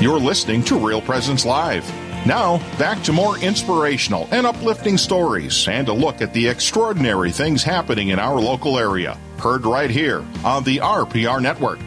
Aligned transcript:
You're 0.00 0.20
listening 0.20 0.62
to 0.66 0.78
Real 0.78 1.02
Presence 1.02 1.44
Live. 1.44 1.84
Now, 2.24 2.58
back 2.78 3.02
to 3.02 3.12
more 3.12 3.36
inspirational 3.38 4.28
and 4.30 4.46
uplifting 4.46 4.96
stories 4.96 5.66
and 5.66 5.88
a 5.88 5.92
look 5.92 6.22
at 6.22 6.32
the 6.32 6.46
extraordinary 6.46 7.32
things 7.32 7.64
happening 7.64 8.10
in 8.10 8.20
our 8.20 8.40
local 8.40 8.78
area. 8.78 9.18
Heard 9.40 9.66
right 9.66 9.90
here 9.90 10.24
on 10.44 10.62
the 10.62 10.76
RPR 10.76 11.42
Network. 11.42 11.80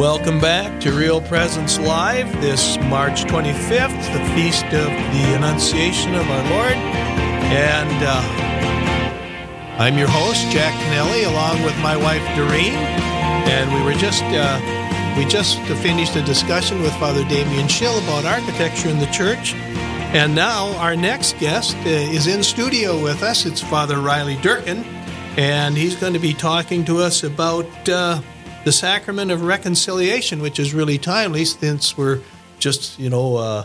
Welcome 0.00 0.40
back 0.40 0.80
to 0.80 0.92
Real 0.92 1.20
Presence 1.20 1.78
Live 1.80 2.32
this 2.40 2.78
March 2.84 3.24
25th, 3.24 4.12
the 4.14 4.24
feast 4.34 4.64
of 4.64 4.88
the 4.88 5.34
Annunciation 5.36 6.14
of 6.14 6.26
our 6.26 6.50
Lord. 6.50 6.76
And 7.52 8.04
uh, 8.06 9.76
I'm 9.78 9.98
your 9.98 10.08
host, 10.08 10.50
Jack 10.50 10.72
Kennelly, 10.80 11.26
along 11.30 11.62
with 11.62 11.76
my 11.82 11.94
wife, 11.94 12.24
Doreen. 12.34 12.72
And 12.72 13.70
we 13.74 13.84
were 13.84 14.00
just. 14.00 14.22
Uh, 14.22 14.83
we 15.16 15.24
just 15.24 15.60
finished 15.80 16.16
a 16.16 16.22
discussion 16.22 16.82
with 16.82 16.92
Father 16.94 17.22
Damien 17.28 17.68
Schill 17.68 17.96
about 17.98 18.24
architecture 18.24 18.88
in 18.88 18.98
the 18.98 19.06
church. 19.06 19.54
And 19.54 20.34
now 20.34 20.76
our 20.78 20.96
next 20.96 21.38
guest 21.38 21.76
uh, 21.76 21.88
is 21.88 22.26
in 22.26 22.42
studio 22.42 23.00
with 23.00 23.22
us. 23.22 23.46
It's 23.46 23.60
Father 23.60 23.98
Riley 24.00 24.36
Durkin. 24.42 24.84
And 25.36 25.76
he's 25.76 25.94
going 25.94 26.14
to 26.14 26.18
be 26.18 26.34
talking 26.34 26.84
to 26.86 26.98
us 26.98 27.22
about 27.22 27.66
uh, 27.88 28.22
the 28.64 28.72
sacrament 28.72 29.30
of 29.30 29.42
reconciliation, 29.42 30.40
which 30.40 30.58
is 30.58 30.74
really 30.74 30.98
timely 30.98 31.44
since 31.44 31.96
we're 31.96 32.20
just, 32.58 32.98
you 32.98 33.08
know, 33.08 33.36
uh, 33.36 33.64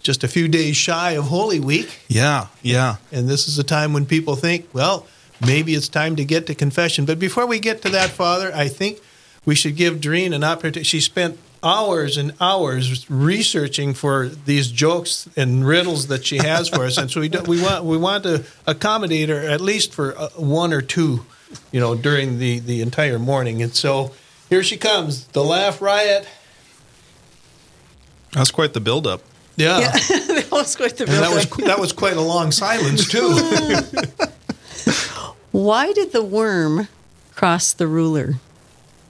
just 0.00 0.24
a 0.24 0.28
few 0.28 0.48
days 0.48 0.76
shy 0.76 1.12
of 1.12 1.24
Holy 1.24 1.60
Week. 1.60 2.00
Yeah, 2.08 2.46
yeah. 2.62 2.96
And 3.10 3.28
this 3.28 3.46
is 3.46 3.58
a 3.58 3.64
time 3.64 3.92
when 3.92 4.06
people 4.06 4.36
think, 4.36 4.68
well, 4.72 5.06
maybe 5.44 5.74
it's 5.74 5.88
time 5.88 6.16
to 6.16 6.24
get 6.24 6.46
to 6.46 6.54
confession. 6.54 7.04
But 7.04 7.18
before 7.18 7.46
we 7.46 7.60
get 7.60 7.82
to 7.82 7.90
that, 7.90 8.08
Father, 8.08 8.50
I 8.54 8.68
think 8.68 9.00
we 9.44 9.54
should 9.54 9.76
give 9.76 10.00
Doreen 10.00 10.32
an 10.32 10.44
opportunity. 10.44 10.82
She 10.84 11.00
spent 11.00 11.38
hours 11.64 12.16
and 12.16 12.32
hours 12.40 13.08
researching 13.10 13.94
for 13.94 14.26
these 14.28 14.68
jokes 14.70 15.28
and 15.36 15.66
riddles 15.66 16.08
that 16.08 16.24
she 16.26 16.38
has 16.38 16.68
for 16.68 16.84
us, 16.84 16.98
and 16.98 17.10
so 17.10 17.20
we 17.20 17.28
do, 17.28 17.42
we 17.42 17.60
want 17.62 17.84
we 17.84 17.96
want 17.96 18.24
to 18.24 18.44
accommodate 18.66 19.28
her 19.28 19.38
at 19.38 19.60
least 19.60 19.92
for 19.94 20.16
uh, 20.18 20.28
one 20.36 20.72
or 20.72 20.82
two, 20.82 21.24
you 21.70 21.80
know, 21.80 21.94
during 21.94 22.38
the 22.38 22.58
the 22.60 22.80
entire 22.82 23.18
morning. 23.18 23.62
And 23.62 23.74
so 23.74 24.12
here 24.48 24.62
she 24.62 24.76
comes, 24.76 25.26
the 25.28 25.42
laugh 25.44 25.80
riot. 25.80 26.26
That's 28.32 28.50
quite 28.50 28.72
the 28.72 28.80
buildup. 28.80 29.22
Yeah, 29.56 29.80
Yeah, 29.80 29.90
that 30.38 30.48
was 30.50 30.74
quite 30.74 30.96
the 30.96 31.04
and 31.04 31.12
that 31.12 31.30
was 31.34 31.44
buildup. 31.46 31.66
that 31.66 31.78
was 31.78 31.92
quite 31.92 32.16
a 32.16 32.20
long 32.22 32.50
silence 32.52 33.06
too. 33.06 33.36
Why 35.52 35.92
did 35.92 36.12
the 36.12 36.22
worm 36.24 36.88
cross 37.34 37.72
the 37.74 37.86
ruler? 37.86 38.36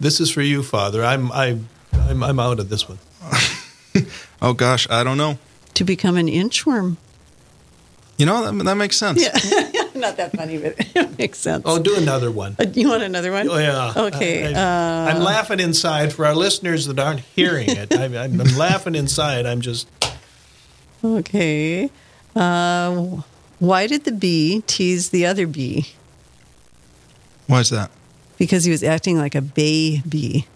This 0.03 0.21
is 0.21 0.31
for 0.31 0.43
you, 0.43 0.63
Father. 0.63 1.05
I'm 1.05 1.33
I. 1.33 1.59
I'm, 1.93 2.23
I'm 2.23 2.41
out 2.41 2.59
of 2.59 2.69
this 2.69 2.89
one. 2.89 2.99
Oh 4.43 4.55
gosh, 4.55 4.91
I 4.91 5.05
don't 5.05 5.17
know. 5.19 5.39
To 5.75 5.85
become 5.85 6.17
an 6.17 6.27
inchworm. 6.27 6.97
You 8.19 8.27
know 8.27 8.51
that, 8.51 8.65
that 8.65 8.75
makes 8.75 8.97
sense. 8.97 9.23
Yeah, 9.23 9.31
not 9.95 10.17
that 10.17 10.37
funny, 10.37 10.59
but 10.59 10.75
it 10.97 11.17
makes 11.17 11.39
sense. 11.39 11.63
Oh, 11.65 11.79
do 11.79 11.97
another 11.97 12.31
one. 12.31 12.57
Uh, 12.59 12.67
you 12.75 12.89
want 12.89 13.05
another 13.05 13.31
one? 13.31 13.49
Oh 13.49 13.57
yeah. 13.57 13.93
Okay. 13.97 14.53
I, 14.53 15.07
uh, 15.09 15.15
am 15.15 15.23
laughing 15.23 15.61
inside 15.61 16.13
for 16.13 16.27
our 16.27 16.35
listeners 16.35 16.87
that 16.87 16.99
aren't 16.99 17.21
hearing 17.21 17.71
it. 17.71 17.95
I, 17.95 18.05
I'm, 18.05 18.41
I'm 18.41 18.57
laughing 18.59 18.97
inside. 18.97 19.47
I'm 19.47 19.61
just. 19.61 19.87
okay. 21.05 21.89
Uh, 22.35 23.23
why 23.61 23.87
did 23.87 24.03
the 24.05 24.13
bee 24.13 24.65
tease 24.67 25.11
the 25.11 25.25
other 25.25 25.47
bee? 25.47 25.87
Why 27.47 27.61
is 27.61 27.71
that? 27.71 27.93
Because 28.43 28.65
he 28.65 28.73
was 28.73 28.83
acting 28.83 29.19
like 29.19 29.37
a 29.37 29.41
baby. 29.41 30.03
bee. 30.09 30.47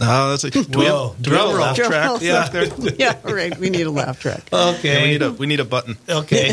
Oh, 0.00 0.30
that's 0.30 0.44
a 0.44 0.50
do 0.50 0.60
we 0.78 0.84
Whoa, 0.84 1.08
have, 1.08 1.22
do 1.22 1.30
we 1.32 1.36
have 1.36 1.46
a 1.48 1.52
laugh 1.52 1.78
roll. 1.78 1.88
track? 1.88 2.20
Drum 2.20 2.70
roll. 2.78 2.92
Yeah, 2.92 3.14
yeah, 3.24 3.32
right. 3.32 3.58
We 3.58 3.68
need 3.68 3.88
a 3.88 3.90
laugh 3.90 4.20
track. 4.20 4.44
Yeah, 4.52 5.02
we 5.02 5.08
need 5.08 5.22
a 5.22 5.32
we 5.32 5.46
need 5.46 5.58
a 5.58 5.64
button. 5.64 5.96
okay. 6.08 6.52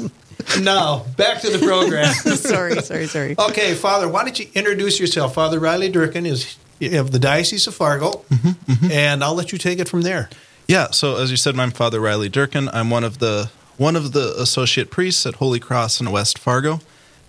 now 0.60 1.04
back 1.16 1.40
to 1.42 1.50
the 1.50 1.64
program. 1.64 2.12
sorry, 2.36 2.80
sorry, 2.82 3.06
sorry. 3.06 3.36
Okay, 3.38 3.74
Father, 3.74 4.08
why 4.08 4.24
don't 4.24 4.36
you 4.40 4.48
introduce 4.54 4.98
yourself? 4.98 5.34
Father 5.34 5.60
Riley 5.60 5.88
Durkin 5.88 6.26
is 6.26 6.56
of 6.80 7.12
the 7.12 7.20
Diocese 7.20 7.68
of 7.68 7.76
Fargo, 7.76 8.24
mm-hmm, 8.28 8.72
mm-hmm. 8.72 8.90
and 8.90 9.22
I'll 9.22 9.34
let 9.36 9.52
you 9.52 9.58
take 9.58 9.78
it 9.78 9.88
from 9.88 10.02
there. 10.02 10.30
Yeah. 10.66 10.90
So 10.90 11.16
as 11.16 11.30
you 11.30 11.36
said, 11.36 11.56
I'm 11.56 11.70
Father 11.70 12.00
Riley 12.00 12.28
Durkin. 12.28 12.68
I'm 12.70 12.90
one 12.90 13.04
of 13.04 13.18
the 13.18 13.50
one 13.76 13.94
of 13.94 14.12
the 14.12 14.34
associate 14.40 14.90
priests 14.90 15.26
at 15.26 15.36
Holy 15.36 15.60
Cross 15.60 16.00
in 16.00 16.10
West 16.10 16.38
Fargo, 16.38 16.80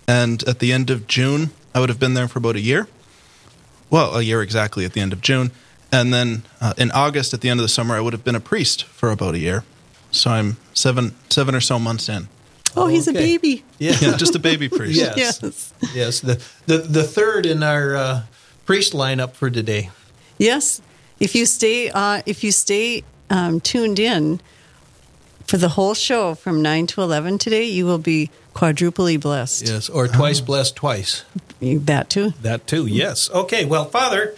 and 0.08 0.42
at 0.48 0.58
the 0.58 0.72
end 0.72 0.90
of 0.90 1.06
June, 1.06 1.50
I 1.74 1.80
would 1.80 1.88
have 1.88 2.00
been 2.00 2.14
there 2.14 2.28
for 2.28 2.38
about 2.38 2.56
a 2.56 2.60
year. 2.60 2.88
Well, 3.90 4.16
a 4.16 4.22
year 4.22 4.42
exactly 4.42 4.84
at 4.84 4.92
the 4.92 5.00
end 5.00 5.12
of 5.12 5.20
June, 5.20 5.50
and 5.90 6.14
then 6.14 6.42
uh, 6.60 6.74
in 6.78 6.90
August 6.92 7.34
at 7.34 7.40
the 7.40 7.48
end 7.48 7.58
of 7.58 7.62
the 7.62 7.68
summer, 7.68 7.96
I 7.96 8.00
would 8.00 8.12
have 8.12 8.22
been 8.24 8.36
a 8.36 8.40
priest 8.40 8.84
for 8.84 9.10
about 9.10 9.34
a 9.34 9.38
year. 9.38 9.64
So 10.12 10.30
I'm 10.30 10.56
seven 10.72 11.14
seven 11.28 11.54
or 11.54 11.60
so 11.60 11.78
months 11.78 12.08
in. 12.08 12.28
Oh, 12.76 12.86
he's 12.86 13.08
a 13.08 13.12
baby. 13.12 13.64
Yeah. 13.78 13.96
Yeah, 14.00 14.16
just 14.16 14.34
a 14.34 14.38
baby 14.38 14.68
priest. 14.68 15.00
Yes. 15.16 15.40
Yes. 15.42 15.74
Yes. 15.94 16.20
The, 16.20 16.42
the, 16.66 16.78
the 16.78 17.02
third 17.04 17.46
in 17.46 17.62
our 17.62 17.96
uh, 17.96 18.22
priest 18.64 18.92
lineup 18.92 19.32
for 19.32 19.50
today. 19.50 19.90
Yes. 20.38 20.80
If 21.18 21.34
you 21.34 21.46
stay, 21.46 21.90
uh, 21.90 22.22
if 22.26 22.44
you 22.44 22.52
stay 22.52 23.02
um, 23.28 23.60
tuned 23.60 23.98
in 23.98 24.40
for 25.46 25.56
the 25.56 25.70
whole 25.70 25.94
show 25.94 26.34
from 26.34 26.62
nine 26.62 26.86
to 26.88 27.02
eleven 27.02 27.38
today, 27.38 27.64
you 27.64 27.86
will 27.86 27.98
be 27.98 28.30
quadruply 28.54 29.16
blessed. 29.16 29.68
Yes. 29.68 29.88
Or 29.88 30.08
twice 30.08 30.40
blessed 30.40 30.76
twice. 30.76 31.24
That 31.60 32.10
too. 32.10 32.30
That 32.42 32.66
too, 32.66 32.86
yes. 32.86 33.30
Okay, 33.30 33.64
well, 33.64 33.84
Father, 33.84 34.34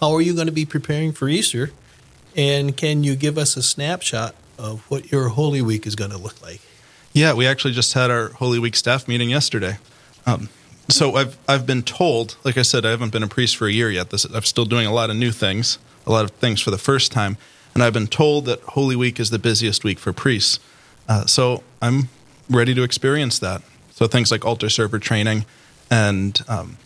how 0.00 0.12
are 0.12 0.20
you 0.20 0.34
going 0.34 0.46
to 0.46 0.52
be 0.52 0.66
preparing 0.66 1.12
for 1.12 1.28
Easter? 1.28 1.70
And 2.36 2.76
can 2.76 3.02
you 3.02 3.16
give 3.16 3.36
us 3.38 3.56
a 3.56 3.62
snapshot 3.62 4.34
of 4.58 4.80
what 4.90 5.10
your 5.10 5.28
Holy 5.30 5.62
Week 5.62 5.86
is 5.86 5.96
going 5.96 6.10
to 6.10 6.18
look 6.18 6.40
like? 6.42 6.60
Yeah, 7.12 7.32
we 7.32 7.46
actually 7.46 7.74
just 7.74 7.94
had 7.94 8.10
our 8.10 8.28
Holy 8.28 8.58
Week 8.58 8.76
staff 8.76 9.08
meeting 9.08 9.30
yesterday. 9.30 9.78
Um, 10.26 10.50
so 10.88 11.16
I've 11.16 11.36
I've 11.48 11.66
been 11.66 11.82
told, 11.82 12.36
like 12.44 12.56
I 12.56 12.62
said, 12.62 12.86
I 12.86 12.90
haven't 12.90 13.12
been 13.12 13.22
a 13.22 13.28
priest 13.28 13.56
for 13.56 13.66
a 13.66 13.72
year 13.72 13.90
yet. 13.90 14.10
This, 14.10 14.24
I'm 14.24 14.42
still 14.42 14.66
doing 14.66 14.86
a 14.86 14.92
lot 14.92 15.10
of 15.10 15.16
new 15.16 15.32
things, 15.32 15.78
a 16.06 16.12
lot 16.12 16.24
of 16.24 16.30
things 16.32 16.60
for 16.60 16.70
the 16.70 16.78
first 16.78 17.10
time, 17.10 17.36
and 17.74 17.82
I've 17.82 17.92
been 17.92 18.06
told 18.06 18.44
that 18.44 18.60
Holy 18.60 18.94
Week 18.94 19.18
is 19.18 19.30
the 19.30 19.38
busiest 19.38 19.84
week 19.84 19.98
for 19.98 20.12
priests. 20.12 20.60
Uh, 21.08 21.26
so 21.26 21.62
I'm 21.80 22.08
ready 22.50 22.74
to 22.74 22.82
experience 22.82 23.38
that. 23.38 23.62
So 23.92 24.06
things 24.06 24.30
like 24.30 24.44
altar 24.44 24.68
server 24.68 24.98
training, 24.98 25.44
and 25.90 26.40
um, 26.48 26.76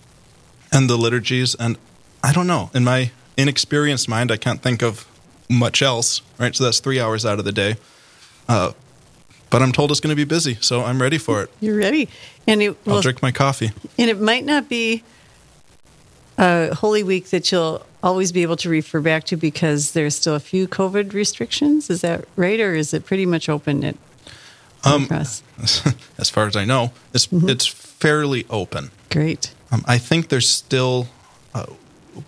and 0.72 0.88
the 0.88 0.96
liturgies, 0.96 1.54
and 1.54 1.76
I 2.22 2.32
don't 2.32 2.46
know. 2.46 2.70
In 2.74 2.84
my 2.84 3.10
inexperienced 3.36 4.08
mind, 4.08 4.30
I 4.30 4.36
can't 4.36 4.62
think 4.62 4.82
of 4.82 5.06
much 5.48 5.82
else. 5.82 6.22
Right, 6.38 6.54
so 6.54 6.64
that's 6.64 6.80
three 6.80 7.00
hours 7.00 7.26
out 7.26 7.38
of 7.38 7.44
the 7.44 7.52
day. 7.52 7.76
Uh, 8.48 8.72
but 9.50 9.60
I'm 9.60 9.72
told 9.72 9.90
it's 9.90 10.00
going 10.00 10.10
to 10.10 10.16
be 10.16 10.24
busy, 10.24 10.56
so 10.60 10.82
I'm 10.82 11.00
ready 11.00 11.18
for 11.18 11.42
it. 11.42 11.50
You're 11.60 11.76
ready, 11.76 12.08
and 12.46 12.62
it 12.62 12.76
I'll 12.86 13.02
drink 13.02 13.20
my 13.20 13.32
coffee. 13.32 13.72
and 13.98 14.08
it 14.08 14.18
might 14.18 14.46
not 14.46 14.68
be 14.68 15.02
a 16.38 16.74
Holy 16.74 17.02
Week 17.02 17.26
that 17.26 17.52
you'll 17.52 17.84
always 18.02 18.32
be 18.32 18.42
able 18.42 18.56
to 18.56 18.70
refer 18.70 19.00
back 19.00 19.24
to 19.24 19.36
because 19.36 19.92
there's 19.92 20.14
still 20.14 20.34
a 20.34 20.40
few 20.40 20.66
COVID 20.66 21.12
restrictions. 21.12 21.90
Is 21.90 22.00
that 22.00 22.24
right, 22.36 22.58
or 22.58 22.74
is 22.74 22.94
it 22.94 23.04
pretty 23.04 23.26
much 23.26 23.50
open 23.50 23.84
at 23.84 23.96
Um, 24.84 25.06
Cross? 25.06 25.42
as 26.18 26.30
far 26.30 26.46
as 26.46 26.56
I 26.56 26.64
know, 26.64 26.92
it's 27.14 27.28
it's 27.32 27.66
fairly 27.66 28.44
open. 28.50 28.90
Great. 29.10 29.52
Um, 29.70 29.84
I 29.86 29.98
think 29.98 30.28
there's 30.28 30.48
still 30.48 31.08
uh, 31.54 31.66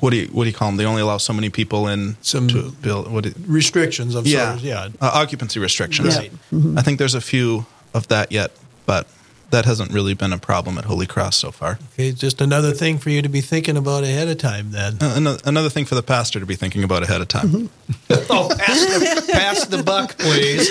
what 0.01 0.11
do 0.11 0.17
you 0.17 0.27
what 0.29 0.45
do 0.45 0.51
you 0.51 0.55
call 0.57 0.69
them? 0.69 0.77
They 0.77 0.87
only 0.87 1.03
allow 1.03 1.19
so 1.19 1.33
many 1.33 1.51
people 1.51 1.89
in 1.89 2.17
Some- 2.23 2.49
to 2.49 2.71
build. 2.81 3.11
What? 3.11 3.25
do 3.25 3.31
you- 3.31 3.35
Restrictions 3.47 4.15
of 4.15 4.27
yeah, 4.27 4.53
sorts, 4.53 4.63
yeah. 4.65 4.89
Uh, 5.01 5.11
occupancy 5.15 5.61
restrictions. 5.61 6.17
Right. 6.17 6.33
I 6.77 6.83
think 6.83 6.99
there's 6.99 7.15
a 7.15 7.21
few 7.21 7.67
of 7.93 8.07
that 8.09 8.33
yet, 8.33 8.51
but 8.87 9.07
that 9.55 9.65
hasn't 9.67 9.93
really 9.93 10.15
been 10.15 10.33
a 10.33 10.39
problem 10.39 10.79
at 10.79 10.85
Holy 10.85 11.07
Cross 11.07 11.37
so 11.37 11.53
far. 11.53 11.79
Okay, 11.93 12.11
just 12.11 12.41
another 12.41 12.73
thing 12.73 12.99
for 12.99 13.11
you 13.11 13.23
to 13.23 13.29
be 13.29 13.41
thinking 13.41 13.77
about 13.77 14.03
ahead 14.03 14.27
of 14.27 14.37
time 14.39 14.73
then. 14.73 14.95
Uh, 15.01 15.15
another, 15.17 15.39
another 15.45 15.71
thing 15.71 15.85
for 15.85 15.95
the 15.95 16.03
pastor 16.03 16.41
to 16.41 16.47
be 16.47 16.57
thinking 16.57 16.83
about 16.83 17.05
ahead 17.05 17.21
of 17.21 17.29
time. 17.29 17.71
oh, 18.11 18.51
pass 18.59 18.85
the, 18.85 19.33
pass 19.33 19.67
the 19.67 19.83
buck, 19.83 20.19
please. 20.19 20.69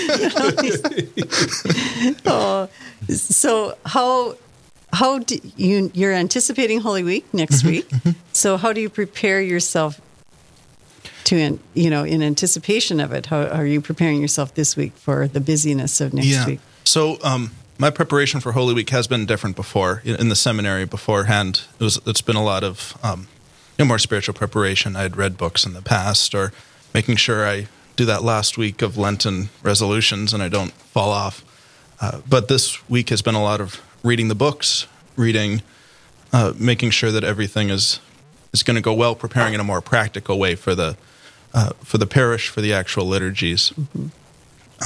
Oh, 2.26 2.68
so 3.08 3.76
how 3.86 4.36
how 4.92 5.18
do 5.18 5.38
you 5.56 5.90
you're 5.94 6.12
anticipating 6.12 6.80
Holy 6.80 7.02
Week 7.02 7.24
next 7.32 7.62
Mm-hmm, 7.62 8.08
week? 8.08 8.16
So 8.32 8.56
how 8.58 8.72
do 8.74 8.80
you 8.80 8.90
prepare 8.90 9.40
yourself 9.40 10.00
to 11.24 11.36
an- 11.36 11.60
you 11.72 11.88
know 11.90 12.04
in 12.04 12.22
anticipation 12.22 13.00
of 13.00 13.12
it? 13.12 13.26
How 13.26 13.46
are 13.46 13.66
you 13.66 13.80
preparing 13.80 14.20
yourself 14.20 14.54
this 14.54 14.76
week 14.76 14.92
for 14.96 15.26
the 15.26 15.40
busyness 15.40 16.00
of 16.02 16.12
next 16.12 16.46
week? 16.46 16.60
So 16.84 17.18
um, 17.22 17.50
my 17.78 17.90
preparation 17.90 18.40
for 18.40 18.52
Holy 18.52 18.74
Week 18.74 18.90
has 18.90 19.06
been 19.06 19.26
different 19.26 19.56
before. 19.56 20.02
In 20.04 20.16
in 20.16 20.28
the 20.28 20.36
seminary 20.36 20.84
beforehand, 20.84 21.62
it 21.78 21.84
was 21.84 22.00
it's 22.06 22.22
been 22.22 22.36
a 22.36 22.44
lot 22.44 22.64
of 22.64 22.96
um, 23.02 23.28
you 23.78 23.84
know, 23.84 23.88
more 23.88 23.98
spiritual 23.98 24.34
preparation. 24.34 24.96
I 24.96 25.02
had 25.02 25.16
read 25.16 25.36
books 25.36 25.66
in 25.66 25.72
the 25.72 25.82
past, 25.82 26.34
or 26.34 26.52
making 26.92 27.16
sure 27.16 27.46
I 27.46 27.66
do 27.96 28.04
that 28.04 28.22
last 28.22 28.56
week 28.58 28.82
of 28.82 28.96
Lenten 28.96 29.50
resolutions 29.62 30.32
and 30.32 30.42
I 30.42 30.48
don't 30.48 30.72
fall 30.72 31.10
off. 31.10 31.44
Uh, 32.00 32.20
but 32.28 32.48
this 32.48 32.88
week 32.88 33.10
has 33.10 33.22
been 33.22 33.34
a 33.34 33.42
lot 33.42 33.60
of 33.60 33.80
reading 34.02 34.28
the 34.28 34.34
books, 34.34 34.86
reading, 35.16 35.62
uh, 36.32 36.52
making 36.58 36.90
sure 36.90 37.10
that 37.10 37.24
everything 37.24 37.70
is 37.70 38.00
is 38.52 38.62
going 38.62 38.76
to 38.76 38.80
go 38.80 38.94
well, 38.94 39.14
preparing 39.16 39.54
in 39.54 39.60
a 39.60 39.64
more 39.64 39.80
practical 39.80 40.38
way 40.38 40.54
for 40.54 40.74
the 40.74 40.96
uh, 41.52 41.70
for 41.82 41.98
the 41.98 42.06
parish 42.06 42.48
for 42.48 42.60
the 42.60 42.72
actual 42.72 43.06
liturgies. 43.06 43.72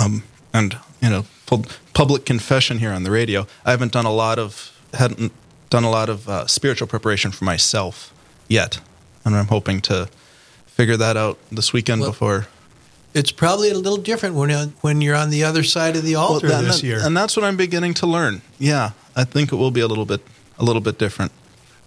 Um, 0.01 0.23
and 0.53 0.79
you 1.03 1.11
know, 1.11 1.27
public 1.95 2.25
confession 2.25 2.79
here 2.79 2.93
on 2.93 3.03
the 3.05 3.11
radio. 3.11 3.47
I 3.65 3.71
haven't 3.71 3.93
done 3.93 4.07
a 4.07 4.13
lot 4.13 4.39
of 4.39 4.73
hadn't 4.95 5.33
done 5.71 5.85
a 5.85 5.91
lot 5.91 6.09
of 6.09 6.29
uh, 6.29 6.47
spiritual 6.47 6.87
preparation 6.89 7.31
for 7.31 7.45
myself 7.45 8.13
yet, 8.49 8.81
and 9.25 9.37
I'm 9.37 9.49
hoping 9.49 9.81
to 9.83 10.09
figure 10.67 10.97
that 10.97 11.17
out 11.17 11.39
this 11.53 11.73
weekend 11.73 12.01
Well, 12.01 12.11
before. 12.11 12.47
It's 13.15 13.33
probably 13.33 13.71
a 13.71 13.75
little 13.79 13.97
different 13.99 14.35
when 14.35 14.51
you're- 14.51 14.73
when 14.83 15.01
you're 15.01 15.17
on 15.17 15.31
the 15.31 15.43
other 15.45 15.63
side 15.65 15.97
of 15.97 16.05
the 16.05 16.15
altar 16.15 16.49
that- 16.49 16.65
this 16.65 16.83
year. 16.83 17.01
and 17.03 17.17
that's 17.17 17.37
what 17.37 17.45
I'm 17.45 17.57
beginning 17.57 17.95
to 17.95 18.07
learn. 18.07 18.43
Yeah, 18.59 18.91
I 19.17 19.25
think 19.25 19.53
it 19.53 19.57
will 19.57 19.71
be 19.71 19.81
a 19.81 19.87
little 19.89 20.05
bit 20.07 20.21
a 20.59 20.65
little 20.65 20.81
bit 20.83 20.99
different. 20.99 21.33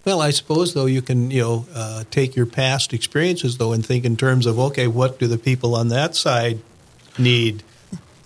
Well, 0.06 0.22
I 0.22 0.32
suppose 0.32 0.74
though 0.74 0.88
you 0.88 1.02
can 1.02 1.30
you 1.32 1.42
know 1.42 1.66
uh, 1.76 2.04
take 2.12 2.36
your 2.36 2.46
past 2.48 2.94
experiences 2.94 3.58
though 3.58 3.72
and 3.72 3.86
think 3.86 4.04
in 4.06 4.16
terms 4.18 4.46
of 4.46 4.60
okay, 4.60 4.88
what 4.88 5.20
do 5.20 5.28
the 5.28 5.38
people 5.38 5.76
on 5.76 5.88
that 5.90 6.16
side 6.16 6.60
need 7.18 7.64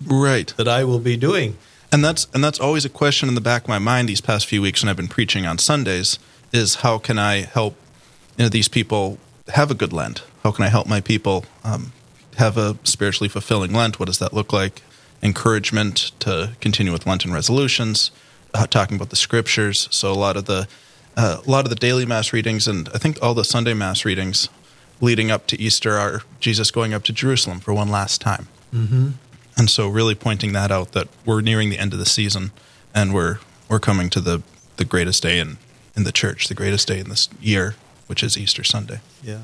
Right. 0.05 0.53
that 0.57 0.67
I 0.67 0.83
will 0.83 0.99
be 0.99 1.17
doing? 1.17 1.57
And 1.91 2.03
that's 2.03 2.27
and 2.33 2.43
that's 2.43 2.59
always 2.59 2.83
a 2.83 2.89
question 2.89 3.29
in 3.29 3.35
the 3.35 3.41
back 3.41 3.63
of 3.63 3.67
my 3.69 3.79
mind 3.79 4.09
these 4.09 4.21
past 4.21 4.47
few 4.47 4.61
weeks 4.61 4.83
when 4.83 4.89
I've 4.89 4.97
been 4.97 5.07
preaching 5.07 5.45
on 5.45 5.57
Sundays 5.57 6.19
is 6.51 6.75
how 6.75 6.97
can 6.97 7.17
I 7.17 7.43
help 7.43 7.77
you 8.37 8.43
know 8.43 8.49
these 8.49 8.67
people 8.67 9.17
have 9.49 9.71
a 9.71 9.73
good 9.73 9.93
Lent? 9.93 10.23
How 10.43 10.51
can 10.51 10.65
I 10.65 10.69
help 10.69 10.87
my 10.87 10.99
people 10.99 11.45
um, 11.63 11.93
have 12.37 12.57
a 12.57 12.77
spiritually 12.83 13.29
fulfilling 13.29 13.71
Lent? 13.73 13.99
What 13.99 14.07
does 14.07 14.19
that 14.19 14.33
look 14.33 14.51
like? 14.51 14.81
Encouragement 15.23 16.11
to 16.19 16.51
continue 16.59 16.91
with 16.91 17.05
Lenten 17.05 17.31
resolutions, 17.31 18.11
uh, 18.53 18.67
talking 18.67 18.97
about 18.97 19.09
the 19.09 19.15
scriptures. 19.15 19.87
So 19.91 20.11
a 20.11 20.13
lot 20.13 20.35
of 20.35 20.45
the 20.45 20.67
uh, 21.15 21.41
a 21.45 21.49
lot 21.49 21.63
of 21.65 21.69
the 21.69 21.75
daily 21.75 22.05
mass 22.05 22.33
readings 22.33 22.67
and 22.67 22.89
I 22.93 22.97
think 22.97 23.19
all 23.21 23.33
the 23.33 23.45
Sunday 23.45 23.73
mass 23.73 24.03
readings 24.03 24.49
leading 24.99 25.31
up 25.31 25.47
to 25.47 25.59
Easter 25.59 25.93
are 25.93 26.23
Jesus 26.39 26.71
going 26.71 26.93
up 26.93 27.03
to 27.03 27.13
Jerusalem 27.13 27.59
for 27.59 27.73
one 27.73 27.89
last 27.89 28.19
time. 28.21 28.47
And 29.57 29.69
so, 29.69 29.87
really 29.87 30.15
pointing 30.15 30.53
that 30.53 30.71
out 30.71 30.91
that 30.91 31.07
we're 31.25 31.41
nearing 31.41 31.69
the 31.69 31.79
end 31.79 31.93
of 31.93 31.99
the 31.99 32.05
season, 32.05 32.51
and 32.93 33.13
we're 33.13 33.39
we're 33.69 33.79
coming 33.79 34.09
to 34.11 34.19
the 34.19 34.41
the 34.77 34.85
greatest 34.85 35.23
day 35.23 35.39
in 35.39 35.57
in 35.95 36.03
the 36.03 36.11
church, 36.11 36.47
the 36.47 36.55
greatest 36.55 36.87
day 36.87 36.99
in 36.99 37.09
this 37.09 37.29
year, 37.39 37.75
which 38.07 38.21
is 38.21 38.37
Easter 38.37 38.63
Sunday. 38.63 38.99
Yeah. 39.23 39.39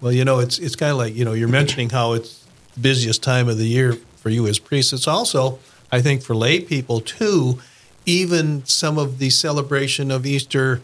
Well, 0.00 0.12
you 0.12 0.24
know, 0.24 0.38
it's 0.38 0.58
it's 0.58 0.76
kind 0.76 0.92
of 0.92 0.98
like 0.98 1.14
you 1.14 1.24
know 1.24 1.32
you're 1.32 1.48
mentioning 1.48 1.90
how 1.90 2.12
it's 2.12 2.46
busiest 2.80 3.22
time 3.22 3.48
of 3.48 3.58
the 3.58 3.66
year 3.66 3.94
for 4.16 4.30
you 4.30 4.46
as 4.46 4.58
priests. 4.58 4.92
It's 4.92 5.08
also, 5.08 5.58
I 5.90 6.00
think, 6.00 6.22
for 6.22 6.34
lay 6.34 6.60
people 6.60 7.00
too. 7.00 7.58
Even 8.06 8.64
some 8.64 8.98
of 8.98 9.18
the 9.18 9.30
celebration 9.30 10.10
of 10.10 10.24
Easter 10.24 10.80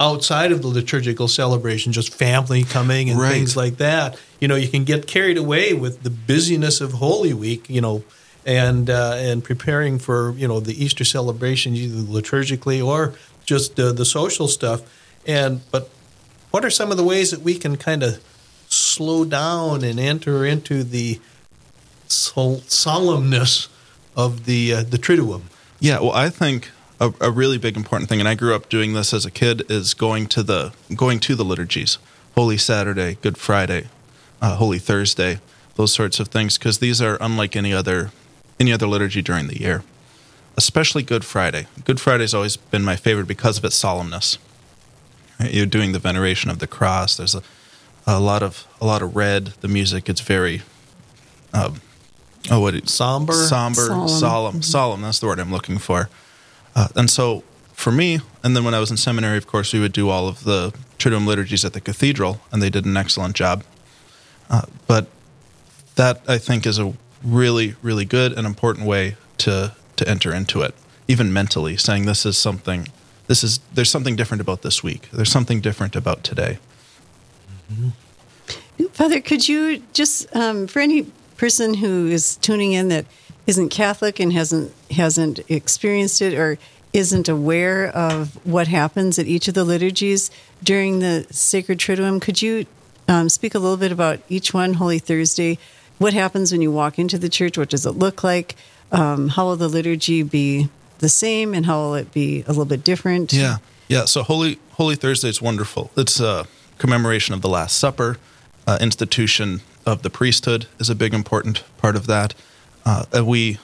outside 0.00 0.52
of 0.52 0.62
the 0.62 0.68
liturgical 0.68 1.28
celebration, 1.28 1.92
just 1.92 2.14
family 2.14 2.62
coming 2.64 3.10
and 3.10 3.18
Right. 3.18 3.32
things 3.32 3.56
like 3.56 3.78
that. 3.78 4.16
You 4.40 4.48
know, 4.48 4.54
you 4.56 4.68
can 4.68 4.84
get 4.84 5.06
carried 5.06 5.36
away 5.36 5.72
with 5.74 6.02
the 6.02 6.10
busyness 6.10 6.80
of 6.80 6.92
Holy 6.94 7.32
Week. 7.34 7.68
You 7.68 7.80
know. 7.80 8.02
And 8.46 8.88
uh, 8.88 9.14
and 9.18 9.44
preparing 9.44 9.98
for 9.98 10.32
you 10.38 10.48
know 10.48 10.58
the 10.58 10.72
Easter 10.82 11.04
celebration 11.04 11.74
either 11.74 12.00
liturgically 12.00 12.82
or 12.82 13.12
just 13.44 13.78
uh, 13.78 13.92
the 13.92 14.06
social 14.06 14.48
stuff, 14.48 14.80
and 15.26 15.60
but 15.70 15.90
what 16.50 16.64
are 16.64 16.70
some 16.70 16.90
of 16.90 16.96
the 16.96 17.04
ways 17.04 17.30
that 17.30 17.40
we 17.42 17.58
can 17.58 17.76
kind 17.76 18.02
of 18.02 18.20
slow 18.68 19.26
down 19.26 19.84
and 19.84 20.00
enter 20.00 20.46
into 20.46 20.82
the 20.82 21.20
sol- 22.06 22.62
solemnness 22.68 23.68
of 24.16 24.46
the 24.46 24.72
uh, 24.72 24.82
the 24.82 24.96
Triduum? 24.96 25.42
Yeah, 25.80 26.00
well, 26.00 26.12
I 26.12 26.30
think 26.30 26.70
a, 27.00 27.12
a 27.20 27.30
really 27.30 27.58
big 27.58 27.76
important 27.76 28.08
thing, 28.08 28.20
and 28.20 28.28
I 28.28 28.34
grew 28.34 28.54
up 28.54 28.68
doing 28.68 28.92
this 28.94 29.12
as 29.14 29.24
a 29.24 29.30
kid, 29.30 29.62
is 29.70 29.94
going 29.94 30.26
to 30.28 30.42
the 30.42 30.72
going 30.94 31.20
to 31.20 31.34
the 31.34 31.44
liturgies, 31.44 31.98
Holy 32.34 32.56
Saturday, 32.56 33.18
Good 33.22 33.38
Friday, 33.38 33.88
uh, 34.42 34.56
Holy 34.56 34.78
Thursday, 34.78 35.40
those 35.76 35.92
sorts 35.92 36.18
of 36.20 36.28
things, 36.28 36.58
because 36.58 36.78
these 36.78 37.00
are 37.00 37.16
unlike 37.20 37.54
any 37.56 37.72
other 37.72 38.10
any 38.58 38.72
other 38.72 38.86
liturgy 38.86 39.22
during 39.22 39.46
the 39.48 39.60
year. 39.60 39.82
Especially 40.56 41.04
Good 41.04 41.24
Friday. 41.24 41.68
Good 41.84 42.00
Friday's 42.00 42.34
always 42.34 42.56
been 42.56 42.82
my 42.82 42.96
favorite 42.96 43.28
because 43.28 43.58
of 43.58 43.64
its 43.64 43.80
solemnness. 43.80 44.38
Right, 45.38 45.54
You're 45.54 45.66
doing 45.66 45.92
the 45.92 46.00
veneration 46.00 46.50
of 46.50 46.58
the 46.58 46.66
cross. 46.66 47.16
There's 47.16 47.36
a, 47.36 47.42
a 48.08 48.18
lot 48.18 48.42
of 48.42 48.66
a 48.80 48.84
lot 48.86 49.00
of 49.02 49.14
red. 49.14 49.46
The 49.60 49.68
music 49.68 50.08
it's 50.08 50.20
very, 50.20 50.62
um, 51.54 51.80
oh, 52.50 52.58
what 52.58 52.74
it- 52.74 52.88
Somber? 52.88 53.32
somber, 53.34 53.86
Solemn. 53.86 54.08
solemn, 54.08 54.62
solemn. 54.62 55.02
That's 55.02 55.20
the 55.20 55.26
word 55.26 55.38
I'm 55.38 55.52
looking 55.52 55.78
for. 55.78 56.08
Uh, 56.78 56.86
and 56.94 57.10
so 57.10 57.42
for 57.72 57.90
me, 57.90 58.20
and 58.44 58.54
then 58.54 58.62
when 58.62 58.72
I 58.72 58.78
was 58.78 58.88
in 58.88 58.96
seminary, 58.96 59.36
of 59.36 59.48
course, 59.48 59.72
we 59.72 59.80
would 59.80 59.92
do 59.92 60.10
all 60.10 60.28
of 60.28 60.44
the 60.44 60.72
Triduum 60.96 61.26
liturgies 61.26 61.64
at 61.64 61.72
the 61.72 61.80
cathedral, 61.80 62.40
and 62.52 62.62
they 62.62 62.70
did 62.70 62.84
an 62.84 62.96
excellent 62.96 63.34
job. 63.34 63.64
Uh, 64.48 64.62
but 64.86 65.08
that 65.96 66.22
I 66.28 66.38
think 66.38 66.66
is 66.66 66.78
a 66.78 66.94
really, 67.24 67.74
really 67.82 68.04
good 68.04 68.32
and 68.32 68.46
important 68.46 68.86
way 68.86 69.16
to 69.38 69.74
to 69.96 70.08
enter 70.08 70.32
into 70.32 70.62
it, 70.62 70.72
even 71.08 71.32
mentally, 71.32 71.76
saying 71.76 72.06
this 72.06 72.24
is 72.24 72.38
something. 72.38 72.86
This 73.26 73.42
is 73.42 73.58
there's 73.74 73.90
something 73.90 74.14
different 74.14 74.40
about 74.40 74.62
this 74.62 74.80
week. 74.80 75.08
There's 75.12 75.32
something 75.32 75.60
different 75.60 75.96
about 75.96 76.22
today. 76.22 76.58
Father, 78.92 79.20
could 79.20 79.48
you 79.48 79.82
just, 79.92 80.34
um, 80.34 80.68
for 80.68 80.78
any 80.78 81.10
person 81.36 81.74
who 81.74 82.06
is 82.06 82.36
tuning 82.36 82.72
in 82.72 82.86
that 82.88 83.04
isn't 83.48 83.70
Catholic 83.70 84.20
and 84.20 84.32
hasn't 84.32 84.72
hasn't 84.90 85.40
experienced 85.50 86.22
it 86.22 86.34
or 86.34 86.58
isn't 86.92 87.28
aware 87.28 87.88
of 87.88 88.34
what 88.46 88.68
happens 88.68 89.18
at 89.18 89.26
each 89.26 89.48
of 89.48 89.54
the 89.54 89.64
liturgies 89.64 90.30
during 90.62 91.00
the 91.00 91.26
Sacred 91.30 91.78
Triduum, 91.78 92.20
could 92.20 92.40
you 92.40 92.66
um, 93.06 93.28
speak 93.28 93.54
a 93.54 93.58
little 93.58 93.76
bit 93.76 93.92
about 93.92 94.20
each 94.28 94.52
one? 94.54 94.74
Holy 94.74 94.98
Thursday, 94.98 95.58
what 95.98 96.12
happens 96.12 96.52
when 96.52 96.62
you 96.62 96.72
walk 96.72 96.98
into 96.98 97.18
the 97.18 97.28
church? 97.28 97.58
What 97.58 97.70
does 97.70 97.86
it 97.86 97.92
look 97.92 98.24
like? 98.24 98.56
Um, 98.90 99.28
how 99.28 99.46
will 99.46 99.56
the 99.56 99.68
liturgy 99.68 100.22
be 100.22 100.68
the 100.98 101.08
same, 101.08 101.54
and 101.54 101.66
how 101.66 101.78
will 101.78 101.94
it 101.94 102.12
be 102.12 102.42
a 102.42 102.48
little 102.48 102.64
bit 102.64 102.84
different? 102.84 103.32
Yeah, 103.32 103.58
yeah. 103.88 104.04
So 104.04 104.22
Holy 104.22 104.58
Holy 104.72 104.96
Thursday 104.96 105.28
is 105.28 105.42
wonderful. 105.42 105.90
It's 105.96 106.20
a 106.20 106.46
commemoration 106.78 107.34
of 107.34 107.42
the 107.42 107.48
Last 107.48 107.76
Supper. 107.76 108.18
Uh, 108.66 108.78
institution 108.80 109.62
of 109.86 110.02
the 110.02 110.10
priesthood 110.10 110.66
is 110.78 110.90
a 110.90 110.94
big 110.94 111.14
important 111.14 111.64
part 111.78 111.96
of 111.96 112.06
that. 112.06 112.34
Uh, 112.84 113.04
we, 113.24 113.58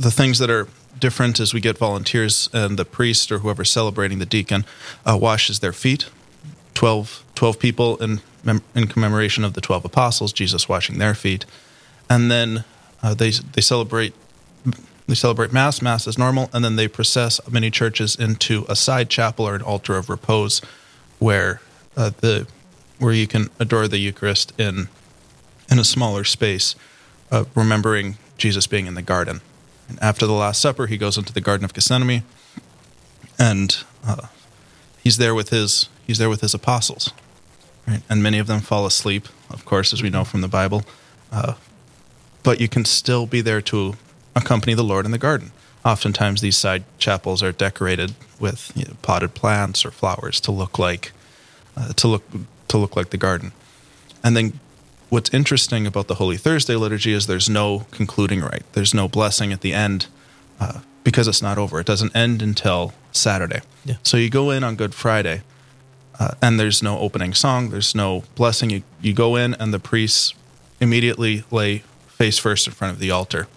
the 0.00 0.10
things 0.10 0.38
that 0.38 0.48
are 0.48 0.66
different 0.98 1.38
is 1.38 1.52
we 1.52 1.60
get 1.60 1.76
volunteers 1.76 2.48
and 2.54 2.78
the 2.78 2.86
priest 2.86 3.30
or 3.30 3.38
whoever's 3.38 3.70
celebrating 3.70 4.18
the 4.18 4.26
deacon 4.26 4.64
uh, 5.04 5.16
washes 5.20 5.60
their 5.60 5.74
feet. 5.74 6.08
12, 6.74 7.22
12 7.34 7.58
people 7.58 7.96
in 7.98 8.20
mem- 8.42 8.62
in 8.74 8.86
commemoration 8.86 9.44
of 9.44 9.52
the 9.52 9.60
twelve 9.60 9.84
apostles, 9.84 10.32
Jesus 10.32 10.68
washing 10.68 10.98
their 10.98 11.14
feet, 11.14 11.44
and 12.08 12.30
then 12.30 12.64
uh, 13.02 13.12
they 13.12 13.30
they 13.30 13.60
celebrate 13.60 14.14
they 15.06 15.14
celebrate 15.14 15.52
mass. 15.52 15.82
Mass 15.82 16.06
as 16.06 16.16
normal. 16.16 16.48
And 16.52 16.64
then 16.64 16.76
they 16.76 16.88
process 16.88 17.40
many 17.50 17.70
churches 17.70 18.16
into 18.16 18.64
a 18.68 18.76
side 18.76 19.10
chapel 19.10 19.46
or 19.46 19.54
an 19.54 19.62
altar 19.62 19.96
of 19.96 20.08
repose 20.08 20.62
where 21.18 21.60
uh, 21.96 22.10
the 22.20 22.46
where 22.98 23.12
you 23.12 23.26
can 23.26 23.50
adore 23.58 23.88
the 23.88 23.98
eucharist 23.98 24.58
in 24.58 24.88
in 25.70 25.78
a 25.78 25.84
smaller 25.84 26.24
space 26.24 26.74
uh, 27.30 27.44
remembering 27.54 28.16
jesus 28.36 28.66
being 28.66 28.86
in 28.86 28.94
the 28.94 29.02
garden 29.02 29.40
and 29.90 29.98
after 30.00 30.26
the 30.26 30.32
last 30.32 30.60
supper 30.62 30.86
he 30.86 30.96
goes 30.96 31.18
into 31.18 31.34
the 31.34 31.40
garden 31.42 31.64
of 31.64 31.74
gethsemane 31.74 32.22
and 33.38 33.84
uh, 34.06 34.28
he's 35.02 35.18
there 35.18 35.34
with 35.34 35.50
his 35.50 35.90
he's 36.06 36.16
there 36.16 36.30
with 36.30 36.40
his 36.40 36.54
apostles 36.54 37.12
right 37.86 38.02
and 38.08 38.22
many 38.22 38.38
of 38.38 38.46
them 38.46 38.60
fall 38.60 38.86
asleep 38.86 39.28
of 39.50 39.66
course 39.66 39.92
as 39.92 40.02
we 40.02 40.08
know 40.08 40.24
from 40.24 40.40
the 40.40 40.48
bible 40.48 40.82
uh, 41.32 41.54
but 42.42 42.60
you 42.60 42.68
can 42.68 42.84
still 42.84 43.26
be 43.26 43.40
there 43.40 43.60
to 43.60 43.94
accompany 44.34 44.74
the 44.74 44.84
Lord 44.84 45.04
in 45.04 45.12
the 45.12 45.18
garden. 45.18 45.52
Oftentimes, 45.84 46.40
these 46.40 46.56
side 46.56 46.84
chapels 46.98 47.42
are 47.42 47.52
decorated 47.52 48.14
with 48.38 48.72
you 48.74 48.84
know, 48.84 48.94
potted 49.02 49.34
plants 49.34 49.84
or 49.84 49.90
flowers 49.90 50.40
to 50.42 50.52
look 50.52 50.78
like 50.78 51.12
uh, 51.76 51.92
to 51.94 52.08
look 52.08 52.24
to 52.68 52.78
look 52.78 52.96
like 52.96 53.10
the 53.10 53.16
garden. 53.16 53.52
And 54.22 54.36
then, 54.36 54.60
what's 55.10 55.32
interesting 55.34 55.86
about 55.86 56.06
the 56.06 56.14
Holy 56.14 56.36
Thursday 56.36 56.76
liturgy 56.76 57.12
is 57.12 57.26
there's 57.26 57.50
no 57.50 57.86
concluding 57.90 58.40
rite. 58.40 58.62
There's 58.72 58.94
no 58.94 59.08
blessing 59.08 59.52
at 59.52 59.60
the 59.60 59.74
end 59.74 60.06
uh, 60.58 60.80
because 61.04 61.28
it's 61.28 61.42
not 61.42 61.58
over. 61.58 61.80
It 61.80 61.86
doesn't 61.86 62.14
end 62.16 62.40
until 62.40 62.94
Saturday. 63.12 63.60
Yeah. 63.84 63.96
So 64.02 64.16
you 64.16 64.30
go 64.30 64.50
in 64.50 64.64
on 64.64 64.76
Good 64.76 64.94
Friday, 64.94 65.42
uh, 66.18 66.32
and 66.40 66.58
there's 66.58 66.82
no 66.82 66.98
opening 66.98 67.34
song. 67.34 67.70
There's 67.70 67.94
no 67.94 68.24
blessing. 68.36 68.70
You 68.70 68.82
you 69.02 69.12
go 69.12 69.36
in, 69.36 69.54
and 69.54 69.74
the 69.74 69.80
priests 69.80 70.34
immediately 70.80 71.44
lay 71.50 71.82
face 72.08 72.38
first 72.38 72.66
in 72.66 72.72
front 72.72 72.94
of 72.94 73.00
the 73.00 73.10
altar. 73.10 73.48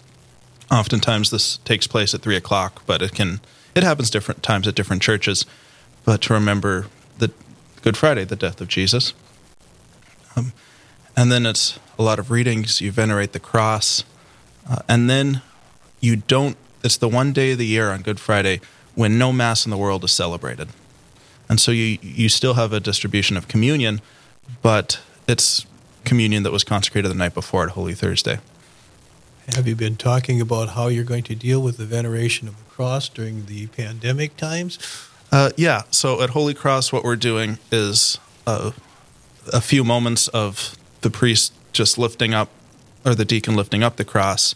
Oftentimes, 0.72 1.30
this 1.30 1.58
takes 1.58 1.88
place 1.88 2.14
at 2.14 2.22
three 2.22 2.36
o'clock, 2.36 2.84
but 2.86 3.02
it 3.02 3.14
can 3.14 3.42
it 3.76 3.84
happens 3.84 4.10
different 4.10 4.44
times 4.44 4.68
at 4.68 4.76
different 4.76 5.02
churches. 5.02 5.46
But 6.06 6.22
to 6.24 6.34
remember 6.34 6.88
the 7.20 7.32
Good 7.82 7.96
Friday, 7.96 8.24
the 8.24 8.36
death 8.36 8.60
of 8.60 8.68
Jesus, 8.68 9.14
um, 10.36 10.54
and 11.16 11.32
then 11.32 11.46
it's 11.46 11.80
a 11.98 12.04
lot 12.04 12.20
of 12.20 12.32
readings. 12.32 12.82
You 12.82 12.92
venerate 12.92 13.34
the 13.34 13.40
cross, 13.40 14.04
uh, 14.70 14.80
and 14.88 15.10
then 15.10 15.42
you 16.00 16.18
don't. 16.18 16.58
It's 16.84 16.98
the 16.98 17.10
one 17.10 17.34
day 17.34 17.54
of 17.54 17.58
the 17.58 17.66
year 17.66 17.92
on 17.92 18.02
Good 18.02 18.20
Friday 18.20 18.60
when 18.96 19.18
no 19.18 19.32
mass 19.32 19.66
in 19.66 19.72
the 19.72 19.78
world 19.78 20.04
is 20.04 20.12
celebrated, 20.12 20.70
and 21.50 21.60
so 21.60 21.72
you 21.72 21.98
you 22.02 22.30
still 22.30 22.56
have 22.56 22.74
a 22.74 22.80
distribution 22.80 23.38
of 23.38 23.48
communion, 23.48 24.02
but 24.62 25.02
it's 25.28 25.66
communion 26.04 26.44
that 26.44 26.52
was 26.52 26.64
consecrated 26.64 27.10
the 27.10 27.16
night 27.16 27.34
before 27.34 27.64
at 27.64 27.72
Holy 27.72 27.94
Thursday. 27.94 28.40
Have 29.56 29.68
you 29.68 29.76
been 29.76 29.98
talking 29.98 30.40
about 30.40 30.70
how 30.70 30.88
you're 30.88 31.04
going 31.04 31.24
to 31.24 31.36
deal 31.36 31.62
with 31.62 31.78
the 31.78 31.86
veneration 31.86 32.48
of 32.48 32.58
the 32.58 32.64
cross 32.70 33.10
during 33.10 33.46
the 33.46 33.68
pandemic 33.68 34.38
times? 34.38 34.80
Uh, 35.32 35.50
yeah. 35.58 35.82
So 35.92 36.22
at 36.22 36.30
Holy 36.30 36.54
Cross, 36.54 36.94
what 36.94 37.04
we're 37.04 37.18
doing 37.18 37.58
is 37.72 38.20
uh, 38.48 38.72
a 39.52 39.60
few 39.60 39.84
moments 39.84 40.28
of 40.30 40.78
the 41.04 41.10
priest 41.10 41.54
just 41.72 41.98
lifting 41.98 42.34
up, 42.34 42.50
or 43.06 43.16
the 43.16 43.26
deacon 43.26 43.56
lifting 43.56 43.84
up 43.84 43.96
the 43.96 44.06
cross. 44.06 44.56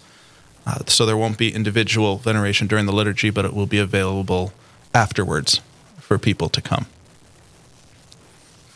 Uh, 0.66 0.80
so 0.88 1.06
there 1.06 1.16
won't 1.16 1.38
be 1.38 1.54
individual 1.54 2.18
veneration 2.18 2.68
during 2.68 2.86
the 2.86 2.92
liturgy, 2.92 3.30
but 3.30 3.46
it 3.46 3.54
will 3.54 3.68
be 3.68 3.78
available 3.78 4.52
afterwards 4.94 5.62
for 6.00 6.18
people 6.18 6.50
to 6.50 6.62
come 6.62 6.88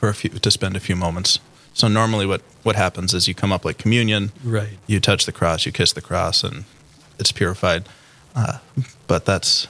for 0.01 0.09
a 0.09 0.13
few 0.13 0.31
to 0.31 0.51
spend 0.51 0.75
a 0.75 0.79
few 0.79 0.95
moments. 0.95 1.39
So 1.73 1.87
normally, 1.87 2.25
what 2.25 2.41
what 2.63 2.75
happens 2.75 3.13
is 3.13 3.27
you 3.27 3.35
come 3.35 3.51
up 3.51 3.63
like 3.63 3.77
communion, 3.77 4.31
Right. 4.43 4.77
You 4.87 4.99
touch 4.99 5.25
the 5.25 5.31
cross, 5.31 5.65
you 5.65 5.71
kiss 5.71 5.93
the 5.93 6.01
cross, 6.01 6.43
and 6.43 6.65
it's 7.19 7.31
purified. 7.31 7.87
Uh, 8.35 8.57
but 9.07 9.25
that's 9.25 9.67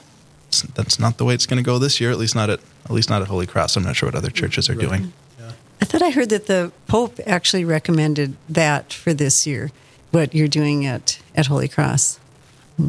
that's 0.74 0.98
not 0.98 1.18
the 1.18 1.24
way 1.24 1.34
it's 1.34 1.46
going 1.46 1.62
to 1.62 1.66
go 1.66 1.78
this 1.78 2.00
year. 2.00 2.10
At 2.10 2.18
least 2.18 2.34
not 2.34 2.50
at 2.50 2.60
at 2.86 2.90
least 2.90 3.10
not 3.10 3.22
at 3.22 3.28
Holy 3.28 3.46
Cross. 3.46 3.76
I'm 3.76 3.84
not 3.84 3.94
sure 3.94 4.08
what 4.08 4.14
other 4.16 4.30
churches 4.30 4.68
are 4.68 4.74
doing. 4.74 5.12
I 5.82 5.84
thought 5.84 6.00
I 6.00 6.10
heard 6.10 6.28
that 6.28 6.46
the 6.46 6.70
Pope 6.86 7.18
actually 7.26 7.64
recommended 7.64 8.36
that 8.48 8.92
for 8.92 9.12
this 9.12 9.48
year, 9.48 9.72
what 10.12 10.32
you're 10.32 10.46
doing 10.46 10.86
at, 10.86 11.18
at 11.34 11.46
Holy 11.46 11.66
Cross. 11.66 12.20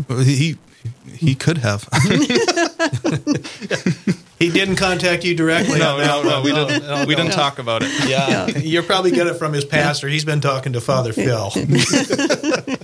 He 0.09 0.57
he 1.07 1.33
could 1.33 1.57
have. 1.59 1.89
He 4.39 4.51
didn't 4.51 4.75
contact 4.75 5.23
you 5.23 5.35
directly. 5.35 5.79
no, 5.79 5.97
no, 5.99 6.21
no. 6.21 6.41
We 6.41 6.51
didn't. 6.51 6.83
no, 6.83 7.05
we 7.05 7.15
didn't 7.15 7.31
talk 7.31 7.59
about 7.59 7.81
it. 7.81 8.09
Yeah, 8.09 8.45
you're 8.57 8.83
probably 8.83 9.11
get 9.11 9.25
it 9.25 9.35
from 9.35 9.53
his 9.53 9.63
pastor. 9.63 10.09
He's 10.09 10.25
been 10.25 10.41
talking 10.41 10.73
to 10.73 10.81
Father 10.81 11.13
Phil. 11.23 11.49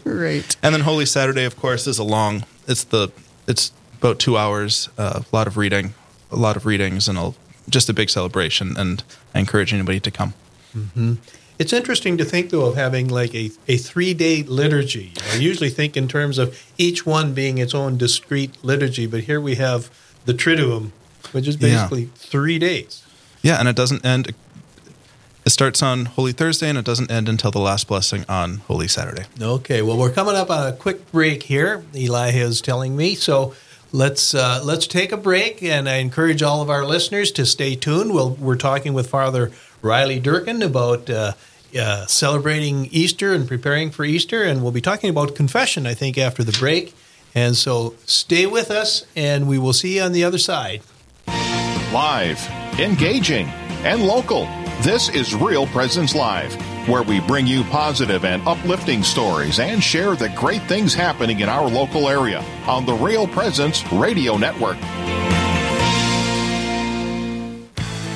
Right. 0.05 0.55
And 0.63 0.73
then 0.73 0.79
Holy 0.79 1.05
Saturday, 1.05 1.43
of 1.43 1.57
course, 1.57 1.85
is 1.85 1.99
a 1.99 2.03
long. 2.05 2.45
It's 2.65 2.85
the. 2.85 3.09
It's 3.45 3.73
about 3.97 4.19
two 4.19 4.37
hours. 4.37 4.87
Uh, 4.97 5.21
a 5.29 5.35
lot 5.35 5.47
of 5.47 5.57
reading, 5.57 5.95
a 6.31 6.37
lot 6.37 6.55
of 6.55 6.65
readings, 6.65 7.09
and 7.09 7.17
a, 7.17 7.33
just 7.69 7.89
a 7.89 7.93
big 7.93 8.09
celebration. 8.09 8.75
And 8.77 9.03
I 9.33 9.39
encourage 9.39 9.73
anybody 9.73 9.99
to 9.99 10.11
come. 10.11 10.33
Mm-hmm. 10.75 11.13
It's 11.57 11.73
interesting 11.73 12.17
to 12.17 12.23
think, 12.25 12.51
though, 12.51 12.65
of 12.65 12.75
having 12.75 13.09
like 13.09 13.35
a, 13.35 13.51
a 13.67 13.77
three 13.77 14.13
day 14.13 14.43
liturgy. 14.43 15.11
I 15.33 15.35
usually 15.35 15.69
think 15.69 15.97
in 15.97 16.07
terms 16.07 16.37
of 16.37 16.57
each 16.77 17.05
one 17.05 17.33
being 17.33 17.57
its 17.57 17.73
own 17.75 17.97
discrete 17.97 18.63
liturgy, 18.63 19.05
but 19.07 19.21
here 19.21 19.41
we 19.41 19.55
have 19.55 19.89
the 20.25 20.33
Triduum, 20.33 20.91
which 21.33 21.47
is 21.47 21.55
Yeah. 21.57 21.69
basically 21.69 22.05
three 22.15 22.59
days. 22.59 23.03
Yeah, 23.41 23.59
and 23.59 23.67
it 23.67 23.75
doesn't 23.75 24.05
end. 24.05 24.33
It 25.45 25.49
starts 25.51 25.81
on 25.81 26.05
Holy 26.05 26.31
Thursday, 26.31 26.69
and 26.69 26.77
it 26.77 26.85
doesn't 26.85 27.09
end 27.11 27.27
until 27.27 27.51
the 27.51 27.59
last 27.59 27.87
blessing 27.87 28.23
on 28.29 28.57
Holy 28.67 28.87
Saturday. 28.87 29.23
Okay, 29.41 29.81
well, 29.81 29.97
we're 29.97 30.11
coming 30.11 30.35
up 30.35 30.49
on 30.49 30.67
a 30.67 30.73
quick 30.73 31.11
break 31.11 31.43
here. 31.43 31.83
Eli 31.95 32.31
is 32.31 32.61
telling 32.61 32.95
me 32.95 33.15
so. 33.15 33.53
Let's 33.91 34.35
uh, 34.35 34.61
let's 34.63 34.85
take 34.85 35.11
a 35.11 35.17
break, 35.17 35.63
and 35.63 35.89
I 35.89 35.95
encourage 35.95 36.43
all 36.43 36.61
of 36.61 36.69
our 36.69 36.85
listeners 36.85 37.31
to 37.33 37.45
stay 37.45 37.75
tuned. 37.75 38.13
We'll, 38.13 38.31
we're 38.31 38.55
talking 38.55 38.93
with 38.93 39.09
Father 39.09 39.51
Riley 39.81 40.19
Durkin 40.19 40.61
about 40.61 41.09
uh, 41.09 41.33
uh, 41.77 42.05
celebrating 42.05 42.85
Easter 42.91 43.33
and 43.33 43.47
preparing 43.47 43.89
for 43.89 44.05
Easter, 44.05 44.43
and 44.43 44.61
we'll 44.61 44.71
be 44.71 44.81
talking 44.81 45.09
about 45.09 45.33
confession. 45.35 45.87
I 45.87 45.95
think 45.95 46.19
after 46.19 46.43
the 46.43 46.51
break, 46.51 46.93
and 47.33 47.55
so 47.55 47.95
stay 48.05 48.45
with 48.45 48.69
us, 48.69 49.05
and 49.15 49.47
we 49.47 49.57
will 49.57 49.73
see 49.73 49.97
you 49.97 50.03
on 50.03 50.11
the 50.11 50.23
other 50.23 50.37
side. 50.37 50.81
Live, 51.91 52.47
engaging, 52.79 53.47
and 53.83 54.05
local. 54.05 54.45
This 54.81 55.09
is 55.09 55.33
Real 55.33 55.65
Presence 55.67 56.13
Live, 56.13 56.55
where 56.89 57.03
we 57.03 57.19
bring 57.21 57.45
you 57.45 57.63
positive 57.65 58.25
and 58.25 58.45
uplifting 58.47 59.03
stories 59.03 59.59
and 59.59 59.83
share 59.83 60.15
the 60.15 60.29
great 60.29 60.61
things 60.63 60.93
happening 60.93 61.39
in 61.39 61.49
our 61.49 61.67
local 61.69 62.09
area 62.09 62.43
on 62.67 62.85
the 62.85 62.93
Real 62.93 63.27
Presence 63.27 63.83
Radio 63.93 64.37
Network. 64.37 64.77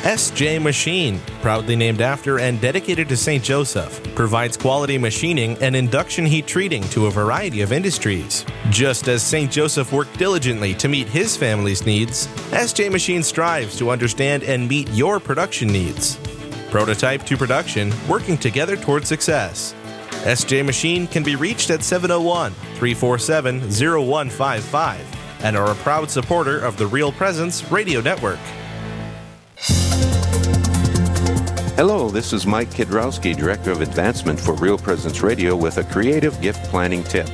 SJ 0.03 0.61
Machine, 0.61 1.17
proudly 1.41 1.77
named 1.77 2.01
after 2.01 2.37
and 2.37 2.59
dedicated 2.59 3.07
to 3.07 3.15
St. 3.15 3.41
Joseph, 3.41 4.03
provides 4.15 4.57
quality 4.57 4.97
machining 4.97 5.55
and 5.63 5.77
induction 5.77 6.25
heat 6.25 6.45
treating 6.45 6.83
to 6.89 7.05
a 7.05 7.11
variety 7.11 7.61
of 7.61 7.71
industries. 7.71 8.45
Just 8.69 9.07
as 9.07 9.23
St. 9.23 9.49
Joseph 9.49 9.93
worked 9.93 10.19
diligently 10.19 10.73
to 10.73 10.89
meet 10.89 11.07
his 11.07 11.37
family's 11.37 11.85
needs, 11.85 12.27
SJ 12.51 12.91
Machine 12.91 13.23
strives 13.23 13.77
to 13.77 13.91
understand 13.91 14.43
and 14.43 14.67
meet 14.67 14.89
your 14.89 15.21
production 15.21 15.69
needs. 15.69 16.17
Prototype 16.73 17.21
to 17.27 17.37
production, 17.37 17.93
working 18.09 18.35
together 18.35 18.75
toward 18.75 19.05
success. 19.05 19.75
SJ 20.23 20.65
Machine 20.65 21.05
can 21.05 21.21
be 21.21 21.35
reached 21.35 21.69
at 21.69 21.83
701 21.83 22.51
347 22.51 23.59
0155 23.59 25.43
and 25.43 25.55
are 25.55 25.71
a 25.71 25.75
proud 25.75 26.09
supporter 26.09 26.57
of 26.57 26.75
the 26.77 26.87
Real 26.87 27.11
Presence 27.11 27.71
Radio 27.71 28.01
Network. 28.01 28.39
Hello, 31.75 32.09
this 32.09 32.33
is 32.33 32.47
Mike 32.47 32.71
Kidrowski, 32.71 33.37
Director 33.37 33.69
of 33.69 33.81
Advancement 33.81 34.39
for 34.39 34.55
Real 34.55 34.79
Presence 34.79 35.21
Radio, 35.21 35.55
with 35.55 35.77
a 35.77 35.83
creative 35.83 36.41
gift 36.41 36.63
planning 36.71 37.03
tip. 37.03 37.29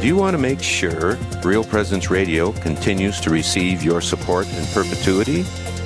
Do 0.00 0.08
you 0.08 0.16
want 0.16 0.34
to 0.34 0.38
make 0.38 0.60
sure 0.60 1.14
Real 1.44 1.62
Presence 1.62 2.10
Radio 2.10 2.50
continues 2.50 3.20
to 3.20 3.30
receive 3.30 3.84
your 3.84 4.00
support 4.00 4.48
in 4.48 4.66
perpetuity? 4.74 5.44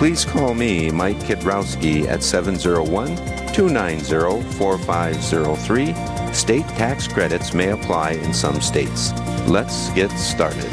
please 0.00 0.24
call 0.24 0.54
me, 0.54 0.90
Mike 0.90 1.18
Kidrowski, 1.18 2.06
at 2.06 2.22
701 2.22 3.16
290 3.52 4.40
4503. 4.56 6.32
State 6.32 6.66
tax 6.68 7.06
credits 7.06 7.52
may 7.52 7.68
apply 7.72 8.12
in 8.12 8.32
some 8.32 8.62
states. 8.62 9.12
Let's 9.46 9.90
get 9.90 10.10
started. 10.12 10.70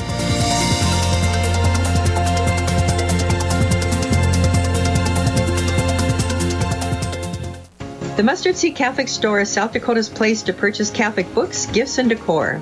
The 8.15 8.23
Mustard 8.23 8.55
Seed 8.55 8.77
Catholic 8.77 9.09
Store 9.09 9.41
is 9.41 9.51
South 9.51 9.73
Dakota's 9.73 10.07
place 10.07 10.41
to 10.43 10.53
purchase 10.53 10.89
Catholic 10.89 11.33
books, 11.33 11.65
gifts, 11.65 11.97
and 11.97 12.07
decor. 12.07 12.61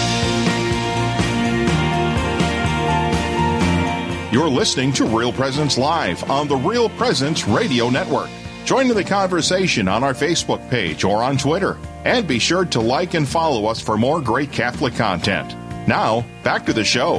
You're 4.31 4.47
listening 4.47 4.93
to 4.93 5.03
Real 5.03 5.33
Presence 5.33 5.77
Live 5.77 6.31
on 6.31 6.47
the 6.47 6.55
Real 6.55 6.87
Presence 6.87 7.45
Radio 7.45 7.89
Network. 7.89 8.29
Join 8.63 8.89
in 8.89 8.95
the 8.95 9.03
conversation 9.03 9.89
on 9.89 10.05
our 10.05 10.13
Facebook 10.13 10.69
page 10.69 11.03
or 11.03 11.21
on 11.21 11.37
Twitter. 11.37 11.77
And 12.05 12.25
be 12.25 12.39
sure 12.39 12.63
to 12.63 12.79
like 12.79 13.13
and 13.13 13.27
follow 13.27 13.65
us 13.65 13.81
for 13.81 13.97
more 13.97 14.21
great 14.21 14.53
Catholic 14.53 14.95
content. 14.95 15.53
Now, 15.85 16.23
back 16.45 16.65
to 16.67 16.71
the 16.71 16.85
show. 16.85 17.17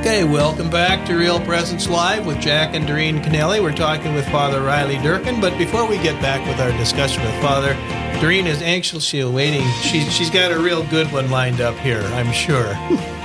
Okay, 0.00 0.24
welcome 0.24 0.68
back 0.68 1.06
to 1.06 1.14
Real 1.14 1.38
Presence 1.38 1.88
Live 1.88 2.26
with 2.26 2.40
Jack 2.40 2.74
and 2.74 2.88
Doreen 2.88 3.20
Kennelly. 3.20 3.62
We're 3.62 3.72
talking 3.72 4.12
with 4.12 4.28
Father 4.30 4.62
Riley 4.62 4.98
Durkin, 4.98 5.40
but 5.40 5.56
before 5.58 5.86
we 5.86 5.96
get 5.98 6.20
back 6.20 6.44
with 6.44 6.58
our 6.58 6.76
discussion 6.76 7.22
with 7.22 7.40
Father, 7.40 7.74
Doreen 8.20 8.48
is 8.48 8.60
anxiously 8.62 9.20
awaiting. 9.20 9.64
She, 9.82 10.00
she's 10.10 10.30
got 10.30 10.50
a 10.50 10.58
real 10.58 10.84
good 10.88 11.12
one 11.12 11.30
lined 11.30 11.60
up 11.60 11.76
here, 11.76 12.00
I'm 12.00 12.32
sure. 12.32 12.74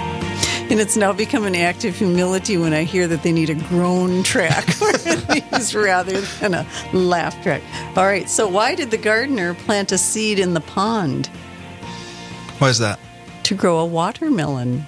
And 0.70 0.80
it's 0.80 0.98
now 0.98 1.14
become 1.14 1.46
an 1.46 1.56
act 1.56 1.86
of 1.86 1.96
humility 1.96 2.58
when 2.58 2.74
I 2.74 2.84
hear 2.84 3.08
that 3.08 3.22
they 3.24 3.32
need 3.32 3.50
a 3.50 3.56
groan 3.56 4.24
track 4.24 4.66
rather 5.76 6.22
than 6.22 6.54
a 6.56 6.66
laugh 6.92 7.42
track. 7.44 7.62
All 7.96 8.06
right, 8.06 8.28
so 8.30 8.48
why 8.48 8.74
did 8.76 8.90
the 8.92 8.98
gardener 8.98 9.54
plant 9.54 9.92
a 9.92 9.98
seed 9.98 10.40
in 10.40 10.54
the 10.56 10.62
pond? 10.62 11.28
Why 12.58 12.70
is 12.70 12.80
that? 12.80 13.00
To 13.44 13.56
grow 13.56 13.78
a 13.80 13.86
watermelon. 13.86 14.86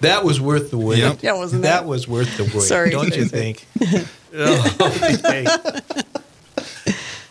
That 0.00 0.24
was 0.24 0.40
worth 0.40 0.70
the 0.70 0.78
wait. 0.78 0.98
Yep. 0.98 1.22
Yeah, 1.22 1.34
wasn't 1.34 1.62
that 1.62 1.82
that? 1.82 1.86
was 1.86 2.08
worth 2.08 2.36
the 2.36 2.44
wait. 2.44 2.62
Sorry. 2.62 2.90
don't 2.90 3.14
you 3.16 3.24
think? 3.26 3.66
Oh, 4.34 4.76
okay. 5.24 5.46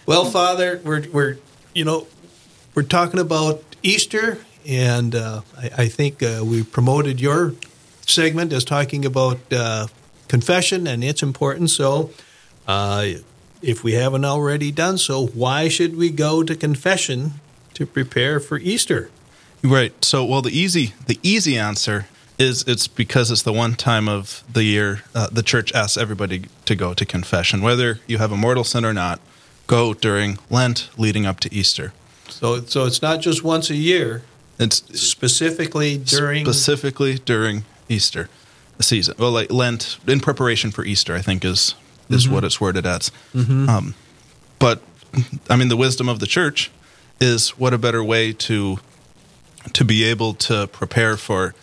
Well, 0.08 0.26
Father, 0.26 0.82
we're 0.84 1.04
we're 1.12 1.38
you 1.74 1.86
know 1.86 2.08
we're 2.76 2.84
talking 2.84 3.20
about 3.20 3.64
Easter, 3.84 4.40
and 4.68 5.16
uh, 5.16 5.42
I, 5.58 5.70
I 5.84 5.88
think 5.88 6.22
uh, 6.24 6.42
we 6.44 6.64
promoted 6.64 7.20
your 7.20 7.54
segment 8.06 8.54
as 8.54 8.64
talking 8.64 9.06
about 9.06 9.40
uh, 9.52 9.88
confession 10.28 10.88
and 10.88 11.04
its 11.04 11.24
importance. 11.24 11.74
So, 11.76 12.12
uh, 12.68 13.08
if 13.62 13.84
we 13.84 13.94
haven't 13.94 14.26
already 14.26 14.72
done 14.72 14.98
so, 14.98 15.28
why 15.28 15.68
should 15.68 15.96
we 15.96 16.10
go 16.10 16.42
to 16.44 16.56
confession 16.56 17.34
to 17.76 17.86
prepare 17.86 18.40
for 18.40 18.58
Easter? 18.58 19.10
Right. 19.64 19.94
So, 20.04 20.26
well, 20.26 20.42
the 20.42 20.58
easy 20.58 20.94
the 21.06 21.20
easy 21.22 21.58
answer 21.58 22.08
is 22.40 22.64
it's 22.68 22.88
because 22.88 23.30
it's 23.30 23.44
the 23.44 23.54
one 23.54 23.76
time 23.76 24.10
of 24.10 24.44
the 24.52 24.64
year 24.64 25.04
uh, 25.14 25.28
the 25.32 25.44
church 25.44 25.72
asks 25.74 25.98
everybody 25.98 26.46
to 26.66 26.76
go 26.76 26.94
to 26.94 27.06
confession, 27.06 27.62
whether 27.62 28.00
you 28.08 28.18
have 28.18 28.32
a 28.32 28.38
mortal 28.38 28.64
sin 28.64 28.84
or 28.84 28.94
not. 28.94 29.20
Go 29.68 29.94
during 29.94 30.38
Lent, 30.50 30.90
leading 30.98 31.26
up 31.26 31.40
to 31.42 31.54
Easter. 31.54 31.94
So, 32.28 32.62
so 32.62 32.86
it's 32.86 33.02
not 33.02 33.22
just 33.22 33.44
once 33.44 33.70
a 33.70 33.76
year. 33.76 34.24
It's 34.62 35.00
Specifically 35.00 35.98
during 35.98 36.46
specifically 36.46 37.16
during 37.16 37.64
Easter 37.90 38.30
season. 38.80 39.16
Well, 39.18 39.32
like 39.32 39.52
Lent 39.52 39.98
in 40.08 40.20
preparation 40.20 40.72
for 40.72 40.86
Easter, 40.86 41.16
I 41.16 41.22
think 41.22 41.44
is 41.46 41.76
is 42.10 42.28
what 42.28 42.44
it's 42.44 42.60
worded 42.62 42.86
as. 42.86 43.12
Um, 43.70 43.96
but 44.60 44.82
I 45.50 45.56
mean, 45.56 45.70
the 45.70 45.78
wisdom 45.78 46.10
of 46.10 46.20
the 46.20 46.28
church 46.28 46.72
is 47.20 47.52
what 47.58 47.74
a 47.74 47.78
better 47.78 48.04
way 48.04 48.34
to 48.34 48.80
to 49.74 49.86
be 49.86 50.04
able 50.04 50.34
to 50.34 50.68
prepare 50.68 51.18
for 51.18 51.54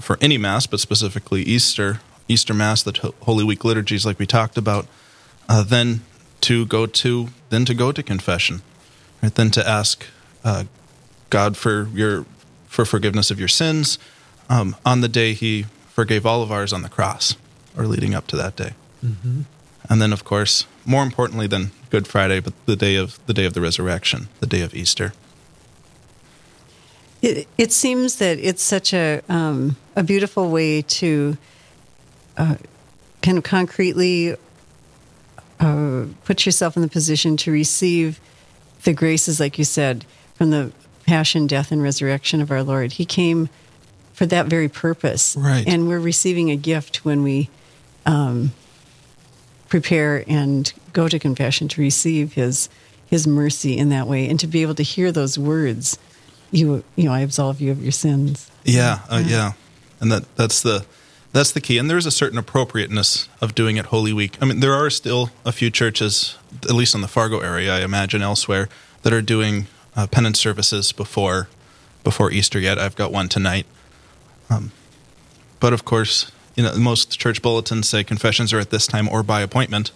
for 0.00 0.18
any 0.20 0.38
mass, 0.38 0.66
but 0.66 0.80
specifically 0.80 1.42
Easter, 1.42 2.00
Easter 2.28 2.54
Mass, 2.54 2.82
the 2.82 3.12
Holy 3.22 3.44
Week 3.44 3.64
liturgies, 3.64 4.04
like 4.04 4.18
we 4.18 4.26
talked 4.26 4.58
about, 4.58 4.86
uh, 5.48 5.62
then 5.62 6.02
to 6.42 6.66
go 6.66 6.86
to 6.86 7.28
then 7.48 7.64
to 7.64 7.74
go 7.74 7.92
to 7.92 8.02
confession, 8.02 8.62
right? 9.22 9.34
Then 9.34 9.50
to 9.52 9.66
ask 9.66 10.04
uh, 10.44 10.64
God 11.30 11.56
for 11.56 11.88
your 11.94 12.26
for 12.76 12.84
forgiveness 12.84 13.30
of 13.30 13.38
your 13.38 13.48
sins 13.48 13.98
um, 14.50 14.76
on 14.84 15.00
the 15.00 15.08
day 15.08 15.32
He 15.32 15.64
forgave 15.88 16.26
all 16.26 16.42
of 16.42 16.52
ours 16.52 16.74
on 16.74 16.82
the 16.82 16.90
cross, 16.90 17.34
or 17.74 17.86
leading 17.86 18.14
up 18.14 18.26
to 18.26 18.36
that 18.36 18.54
day. 18.54 18.74
And 19.88 20.02
then, 20.02 20.12
of 20.12 20.24
course, 20.24 20.66
more 20.84 21.02
importantly 21.02 21.46
than 21.46 21.70
Good 21.88 22.06
Friday, 22.06 22.38
but 22.38 22.52
the 22.66 22.76
day 22.76 22.96
of 22.96 23.18
the 23.26 23.32
day 23.32 23.46
of 23.46 23.54
the 23.54 23.62
resurrection, 23.62 24.28
the 24.40 24.46
day 24.46 24.60
of 24.60 24.74
Easter. 24.74 25.14
It, 27.22 27.48
it 27.56 27.72
seems 27.72 28.16
that 28.16 28.38
it's 28.38 28.62
such 28.62 28.92
a 28.92 29.22
um, 29.28 29.76
a 29.94 30.02
beautiful 30.02 30.50
way 30.50 30.82
to 30.82 31.38
uh, 32.36 32.56
kind 33.22 33.38
of 33.38 33.44
concretely 33.44 34.36
uh, 35.60 36.04
put 36.26 36.44
yourself 36.44 36.76
in 36.76 36.82
the 36.82 36.88
position 36.88 37.38
to 37.38 37.50
receive 37.50 38.20
the 38.82 38.92
graces, 38.92 39.40
like 39.40 39.56
you 39.56 39.64
said, 39.64 40.04
from 40.34 40.50
the 40.50 40.72
passion, 41.06 41.46
death, 41.46 41.72
and 41.72 41.82
resurrection 41.82 42.40
of 42.40 42.50
our 42.50 42.62
Lord. 42.62 42.92
He 42.92 43.04
came 43.04 43.48
for 44.12 44.26
that 44.26 44.46
very 44.46 44.68
purpose, 44.68 45.36
Right. 45.38 45.66
And 45.66 45.88
we're 45.88 46.00
receiving 46.00 46.50
a 46.50 46.56
gift 46.56 47.04
when 47.04 47.22
we 47.22 47.50
um, 48.06 48.52
prepare 49.68 50.24
and 50.26 50.72
go 50.92 51.08
to 51.08 51.18
confession 51.18 51.68
to 51.68 51.80
receive 51.80 52.32
His 52.34 52.68
His 53.06 53.26
mercy 53.26 53.76
in 53.76 53.90
that 53.90 54.06
way, 54.06 54.28
and 54.28 54.40
to 54.40 54.46
be 54.46 54.62
able 54.62 54.74
to 54.74 54.82
hear 54.82 55.12
those 55.12 55.38
words 55.38 55.98
you 56.50 56.84
you 56.94 57.04
know 57.04 57.12
I 57.12 57.20
absolve 57.20 57.60
you 57.60 57.70
of 57.70 57.82
your 57.82 57.92
sins. 57.92 58.50
Yeah, 58.64 59.00
uh, 59.08 59.22
yeah, 59.24 59.52
and 60.00 60.10
that 60.10 60.24
that's 60.36 60.62
the 60.62 60.84
that's 61.32 61.52
the 61.52 61.60
key. 61.60 61.78
And 61.78 61.90
there's 61.90 62.06
a 62.06 62.10
certain 62.10 62.38
appropriateness 62.38 63.28
of 63.40 63.54
doing 63.54 63.76
it 63.76 63.86
Holy 63.86 64.12
Week. 64.12 64.38
I 64.40 64.46
mean, 64.46 64.60
there 64.60 64.72
are 64.72 64.90
still 64.90 65.30
a 65.44 65.52
few 65.52 65.70
churches, 65.70 66.36
at 66.64 66.72
least 66.72 66.94
in 66.94 67.02
the 67.02 67.08
Fargo 67.08 67.40
area, 67.40 67.74
I 67.76 67.80
imagine 67.80 68.22
elsewhere, 68.22 68.68
that 69.02 69.12
are 69.12 69.22
doing 69.22 69.66
uh, 69.96 70.06
penance 70.06 70.38
services 70.38 70.92
before 70.92 71.48
before 72.04 72.30
Easter. 72.30 72.60
Yet 72.60 72.78
I've 72.78 72.94
got 72.96 73.12
one 73.12 73.28
tonight. 73.28 73.66
Um, 74.48 74.70
but 75.58 75.72
of 75.72 75.84
course, 75.84 76.30
you 76.54 76.62
know, 76.62 76.76
most 76.76 77.18
church 77.18 77.42
bulletins 77.42 77.88
say 77.88 78.04
confessions 78.04 78.52
are 78.52 78.58
at 78.58 78.70
this 78.70 78.86
time 78.86 79.08
or 79.08 79.22
by 79.22 79.40
appointment. 79.40 79.90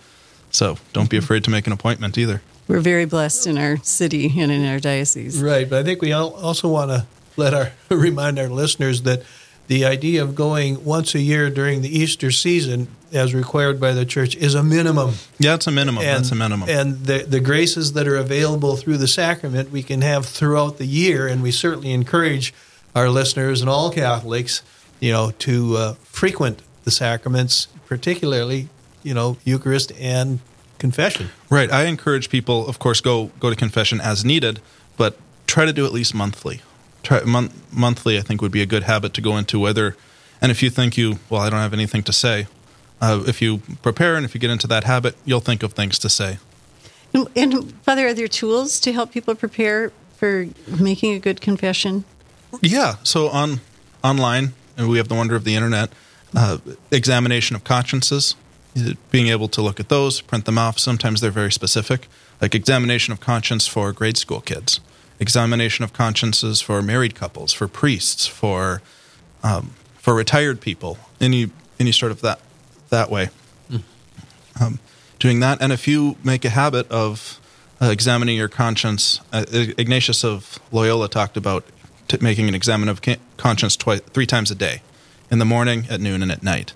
So 0.50 0.78
don't 0.92 1.08
be 1.08 1.16
afraid 1.16 1.44
to 1.44 1.50
make 1.50 1.66
an 1.66 1.72
appointment 1.72 2.18
either. 2.18 2.42
We're 2.66 2.80
very 2.80 3.04
blessed 3.04 3.46
in 3.46 3.58
our 3.58 3.78
city 3.78 4.40
and 4.40 4.50
in 4.50 4.64
our 4.66 4.78
diocese. 4.78 5.40
Right, 5.40 5.68
but 5.68 5.80
I 5.80 5.82
think 5.82 6.02
we 6.02 6.12
al- 6.12 6.34
also 6.34 6.68
want 6.68 6.90
to 6.90 7.06
let 7.36 7.54
our 7.54 7.72
remind 7.96 8.38
our 8.38 8.48
listeners 8.48 9.02
that 9.02 9.22
the 9.70 9.85
idea 9.85 10.20
of 10.20 10.35
going 10.35 10.85
once 10.85 11.14
a 11.14 11.20
year 11.20 11.48
during 11.48 11.80
the 11.80 11.88
Easter 11.96 12.33
season, 12.33 12.88
as 13.12 13.33
required 13.33 13.78
by 13.78 13.92
the 13.92 14.04
church, 14.04 14.35
is 14.35 14.56
a 14.56 14.64
minimum. 14.64 15.14
Yeah, 15.38 15.54
it's 15.54 15.68
a 15.68 15.70
minimum. 15.70 16.02
that's 16.02 16.33
a 16.33 16.35
minimum. 16.35 16.68
And 16.68 17.06
the 17.06 17.18
the 17.18 17.38
graces 17.38 17.92
that 17.92 18.09
are 18.09 18.16
available 18.16 18.74
through 18.74 18.96
the 18.96 19.06
sacrament 19.06 19.70
we 19.70 19.85
can 19.85 20.00
have 20.00 20.26
throughout 20.26 20.78
the 20.78 20.87
year, 20.87 21.28
and 21.28 21.40
we 21.40 21.52
certainly 21.52 21.92
encourage 21.92 22.52
our 22.96 23.09
listeners 23.09 23.61
and 23.61 23.70
all 23.70 23.92
Catholics, 23.92 24.62
you 24.98 25.12
know, 25.12 25.30
to 25.38 25.76
uh, 25.76 25.94
frequent 26.02 26.62
the 26.83 26.90
sacraments, 26.90 27.68
particularly, 27.87 28.68
you 29.04 29.14
know, 29.14 29.37
Eucharist 29.44 29.92
and 30.00 30.40
confession. 30.80 31.30
Right. 31.48 31.70
I 31.70 31.85
encourage 31.85 32.28
people, 32.28 32.66
of 32.66 32.80
course, 32.80 33.00
go 33.00 33.30
go 33.38 33.50
to 33.50 33.54
confession 33.54 34.00
as 34.00 34.24
needed, 34.24 34.59
but 34.96 35.16
try 35.46 35.64
to 35.64 35.72
do 35.72 35.87
at 35.87 35.92
least 35.92 36.12
monthly. 36.12 36.61
Try 37.02 37.22
mon- 37.22 37.52
monthly. 37.72 38.18
I 38.18 38.20
think 38.22 38.42
would 38.42 38.52
be 38.52 38.62
a 38.62 38.66
good 38.66 38.84
habit 38.84 39.14
to 39.14 39.20
go 39.20 39.36
into. 39.36 39.58
Whether, 39.58 39.96
and 40.40 40.50
if 40.50 40.62
you 40.62 40.70
think 40.70 40.96
you, 40.96 41.18
well, 41.28 41.40
I 41.40 41.50
don't 41.50 41.60
have 41.60 41.72
anything 41.72 42.02
to 42.04 42.12
say. 42.12 42.46
Uh, 43.00 43.24
if 43.26 43.40
you 43.40 43.58
prepare 43.82 44.16
and 44.16 44.24
if 44.26 44.34
you 44.34 44.40
get 44.40 44.50
into 44.50 44.66
that 44.66 44.84
habit, 44.84 45.16
you'll 45.24 45.40
think 45.40 45.62
of 45.62 45.72
things 45.72 45.98
to 46.00 46.08
say. 46.08 46.38
And, 47.14 47.28
and 47.34 47.72
Father, 47.82 48.08
are 48.08 48.14
there 48.14 48.28
tools 48.28 48.78
to 48.80 48.92
help 48.92 49.10
people 49.10 49.34
prepare 49.34 49.92
for 50.16 50.48
making 50.66 51.14
a 51.14 51.18
good 51.18 51.40
confession? 51.40 52.04
Yeah. 52.60 52.96
So 53.02 53.28
on 53.28 53.60
online, 54.04 54.52
and 54.76 54.88
we 54.88 54.98
have 54.98 55.08
the 55.08 55.14
wonder 55.14 55.34
of 55.34 55.44
the 55.44 55.54
internet. 55.54 55.90
Uh, 56.34 56.58
examination 56.92 57.56
of 57.56 57.64
consciences, 57.64 58.36
being 59.10 59.26
able 59.28 59.48
to 59.48 59.60
look 59.60 59.80
at 59.80 59.88
those, 59.88 60.20
print 60.20 60.44
them 60.44 60.58
off. 60.58 60.78
Sometimes 60.78 61.20
they're 61.20 61.30
very 61.30 61.50
specific, 61.50 62.06
like 62.40 62.54
examination 62.54 63.12
of 63.12 63.18
conscience 63.18 63.66
for 63.66 63.92
grade 63.92 64.16
school 64.16 64.40
kids, 64.40 64.78
examination 65.20 65.85
of 65.85 65.92
consciences 65.92 66.61
for 66.61 66.83
married 66.83 67.14
couples, 67.14 67.52
for 67.52 67.68
priests, 67.68 68.26
for 68.26 68.83
um, 69.42 69.74
for 69.94 70.14
retired 70.14 70.61
people, 70.61 70.98
any 71.20 71.50
any 71.78 71.92
sort 71.92 72.11
of 72.11 72.22
that 72.22 72.40
that 72.88 73.11
way. 73.11 73.28
Um, 74.61 74.78
doing 75.18 75.40
that, 75.40 75.62
and 75.62 75.72
if 75.72 75.87
you 75.87 76.16
make 76.24 76.44
a 76.44 76.50
habit 76.50 76.90
of 76.90 77.40
uh, 77.80 77.87
examining 77.87 78.37
your 78.37 78.48
conscience, 78.48 79.20
uh, 79.33 79.44
Ignatius 79.50 80.24
of 80.24 80.59
Loyola 80.72 81.09
talked 81.09 81.37
about 81.37 81.64
t- 82.09 82.18
making 82.20 82.48
an 82.48 82.54
examine 82.54 82.88
of 82.88 83.00
ca- 83.00 83.16
conscience 83.37 83.76
twice, 83.76 84.00
three 84.00 84.26
times 84.26 84.50
a 84.50 84.54
day, 84.54 84.83
in 85.30 85.38
the 85.38 85.44
morning, 85.44 85.87
at 85.88 86.00
noon, 86.00 86.22
and 86.22 86.30
at 86.30 86.42
night. 86.42 86.74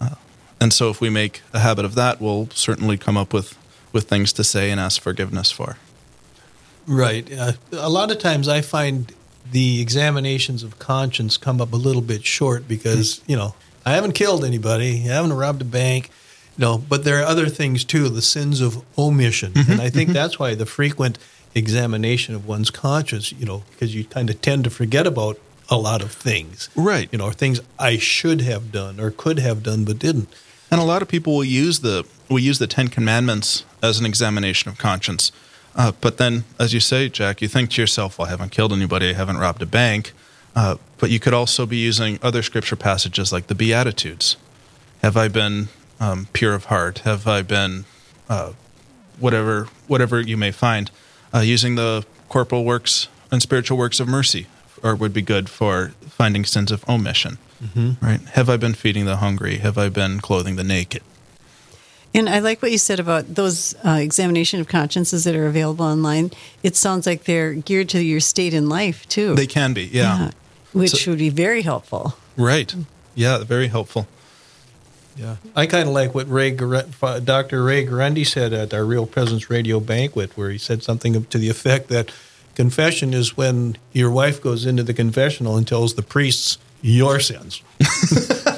Uh, 0.00 0.16
and 0.60 0.72
so, 0.72 0.90
if 0.90 1.00
we 1.00 1.08
make 1.08 1.40
a 1.52 1.60
habit 1.60 1.84
of 1.84 1.94
that, 1.94 2.20
we'll 2.20 2.48
certainly 2.50 2.98
come 2.98 3.16
up 3.16 3.32
with 3.32 3.56
with 3.92 4.08
things 4.08 4.32
to 4.34 4.44
say 4.44 4.70
and 4.70 4.80
ask 4.80 5.00
forgiveness 5.00 5.50
for. 5.52 5.78
Right. 6.86 7.30
Uh, 7.32 7.52
a 7.72 7.88
lot 7.88 8.10
of 8.10 8.18
times 8.18 8.48
I 8.48 8.60
find 8.60 9.12
the 9.50 9.80
examinations 9.80 10.62
of 10.62 10.78
conscience 10.78 11.36
come 11.36 11.60
up 11.60 11.72
a 11.72 11.76
little 11.76 12.02
bit 12.02 12.24
short 12.24 12.66
because, 12.66 13.18
hmm. 13.18 13.30
you 13.30 13.36
know, 13.36 13.54
I 13.86 13.92
haven't 13.92 14.12
killed 14.12 14.44
anybody, 14.44 15.02
I 15.04 15.14
haven't 15.14 15.34
robbed 15.34 15.62
a 15.62 15.66
bank, 15.66 16.10
you 16.56 16.64
know, 16.64 16.78
but 16.78 17.04
there 17.04 17.20
are 17.20 17.24
other 17.24 17.48
things 17.48 17.84
too, 17.84 18.08
the 18.08 18.22
sins 18.22 18.60
of 18.60 18.82
omission. 18.98 19.52
Mm-hmm. 19.52 19.72
and 19.72 19.80
I 19.80 19.90
think 19.90 20.08
mm-hmm. 20.08 20.14
that's 20.14 20.38
why 20.38 20.54
the 20.54 20.66
frequent 20.66 21.18
examination 21.54 22.34
of 22.34 22.46
one's 22.46 22.70
conscience, 22.70 23.32
you 23.32 23.44
know, 23.44 23.62
because 23.70 23.94
you 23.94 24.04
kind 24.04 24.30
of 24.30 24.40
tend 24.40 24.64
to 24.64 24.70
forget 24.70 25.06
about 25.06 25.38
a 25.70 25.76
lot 25.76 26.02
of 26.02 26.12
things. 26.12 26.68
Right. 26.74 27.08
You 27.12 27.18
know, 27.18 27.26
or 27.26 27.32
things 27.32 27.60
I 27.78 27.98
should 27.98 28.40
have 28.42 28.72
done 28.72 29.00
or 29.00 29.10
could 29.10 29.38
have 29.38 29.62
done 29.62 29.84
but 29.84 29.98
didn't. 29.98 30.28
And 30.70 30.80
a 30.80 30.84
lot 30.84 31.02
of 31.02 31.08
people 31.08 31.36
will 31.36 31.44
use 31.44 31.80
the 31.80 32.04
will 32.28 32.38
use 32.38 32.58
the 32.58 32.66
Ten 32.66 32.88
Commandments 32.88 33.64
as 33.82 34.00
an 34.00 34.06
examination 34.06 34.70
of 34.70 34.78
conscience. 34.78 35.30
Uh, 35.76 35.92
but 36.00 36.18
then, 36.18 36.44
as 36.58 36.72
you 36.72 36.80
say, 36.80 37.08
Jack, 37.08 37.42
you 37.42 37.48
think 37.48 37.70
to 37.70 37.80
yourself, 37.80 38.18
"Well, 38.18 38.28
I 38.28 38.30
haven't 38.30 38.50
killed 38.52 38.72
anybody, 38.72 39.10
I 39.10 39.14
haven't 39.14 39.38
robbed 39.38 39.62
a 39.62 39.66
bank." 39.66 40.12
Uh, 40.54 40.76
but 40.98 41.10
you 41.10 41.18
could 41.18 41.34
also 41.34 41.66
be 41.66 41.76
using 41.76 42.18
other 42.22 42.42
scripture 42.42 42.76
passages 42.76 43.32
like 43.32 43.48
the 43.48 43.54
Beatitudes. 43.56 44.36
Have 45.02 45.16
I 45.16 45.28
been 45.28 45.68
um, 45.98 46.28
pure 46.32 46.54
of 46.54 46.66
heart? 46.66 47.00
Have 47.00 47.26
I 47.26 47.42
been 47.42 47.84
uh, 48.28 48.52
whatever 49.18 49.68
whatever 49.88 50.20
you 50.20 50.36
may 50.36 50.52
find? 50.52 50.90
Uh, 51.34 51.40
using 51.40 51.74
the 51.74 52.04
corporal 52.28 52.64
works 52.64 53.08
and 53.32 53.42
spiritual 53.42 53.76
works 53.76 53.98
of 53.98 54.06
mercy, 54.06 54.46
or 54.82 54.94
would 54.94 55.12
be 55.12 55.22
good 55.22 55.48
for 55.48 55.92
finding 56.08 56.44
sins 56.44 56.70
of 56.70 56.88
omission. 56.88 57.38
Right? 58.00 58.20
Have 58.34 58.48
I 58.48 58.56
been 58.56 58.74
feeding 58.74 59.06
the 59.06 59.16
hungry? 59.16 59.58
Have 59.58 59.76
I 59.76 59.88
been 59.88 60.20
clothing 60.20 60.54
the 60.56 60.62
naked? 60.64 61.02
And 62.14 62.28
I 62.28 62.38
like 62.38 62.62
what 62.62 62.70
you 62.70 62.78
said 62.78 63.00
about 63.00 63.34
those 63.34 63.74
uh, 63.84 63.98
examination 64.00 64.60
of 64.60 64.68
consciences 64.68 65.24
that 65.24 65.34
are 65.34 65.46
available 65.46 65.84
online. 65.84 66.30
It 66.62 66.76
sounds 66.76 67.06
like 67.06 67.24
they're 67.24 67.54
geared 67.54 67.88
to 67.90 68.02
your 68.02 68.20
state 68.20 68.54
in 68.54 68.68
life 68.68 69.06
too. 69.08 69.34
They 69.34 69.48
can 69.48 69.74
be, 69.74 69.84
yeah. 69.84 70.30
which 70.72 71.04
So- 71.04 71.10
would 71.10 71.18
be 71.18 71.30
very 71.30 71.62
helpful. 71.62 72.14
Right. 72.36 72.74
Yeah, 73.14 73.38
very 73.44 73.68
helpful. 73.68 74.06
Yeah, 75.16 75.36
I 75.54 75.66
kind 75.66 75.88
of 75.88 75.94
like 75.94 76.12
what 76.12 76.28
Ray, 76.28 76.50
Dr. 76.50 77.62
Ray 77.62 77.86
Guarendi 77.86 78.26
said 78.26 78.52
at 78.52 78.74
our 78.74 78.84
Real 78.84 79.06
Presence 79.06 79.48
Radio 79.48 79.78
banquet, 79.78 80.36
where 80.36 80.50
he 80.50 80.58
said 80.58 80.82
something 80.82 81.24
to 81.26 81.38
the 81.38 81.48
effect 81.48 81.86
that 81.90 82.10
confession 82.56 83.14
is 83.14 83.36
when 83.36 83.76
your 83.92 84.10
wife 84.10 84.42
goes 84.42 84.66
into 84.66 84.82
the 84.82 84.92
confessional 84.94 85.56
and 85.56 85.68
tells 85.68 85.94
the 85.94 86.02
priests 86.02 86.58
your 86.82 87.20
sins. 87.20 87.62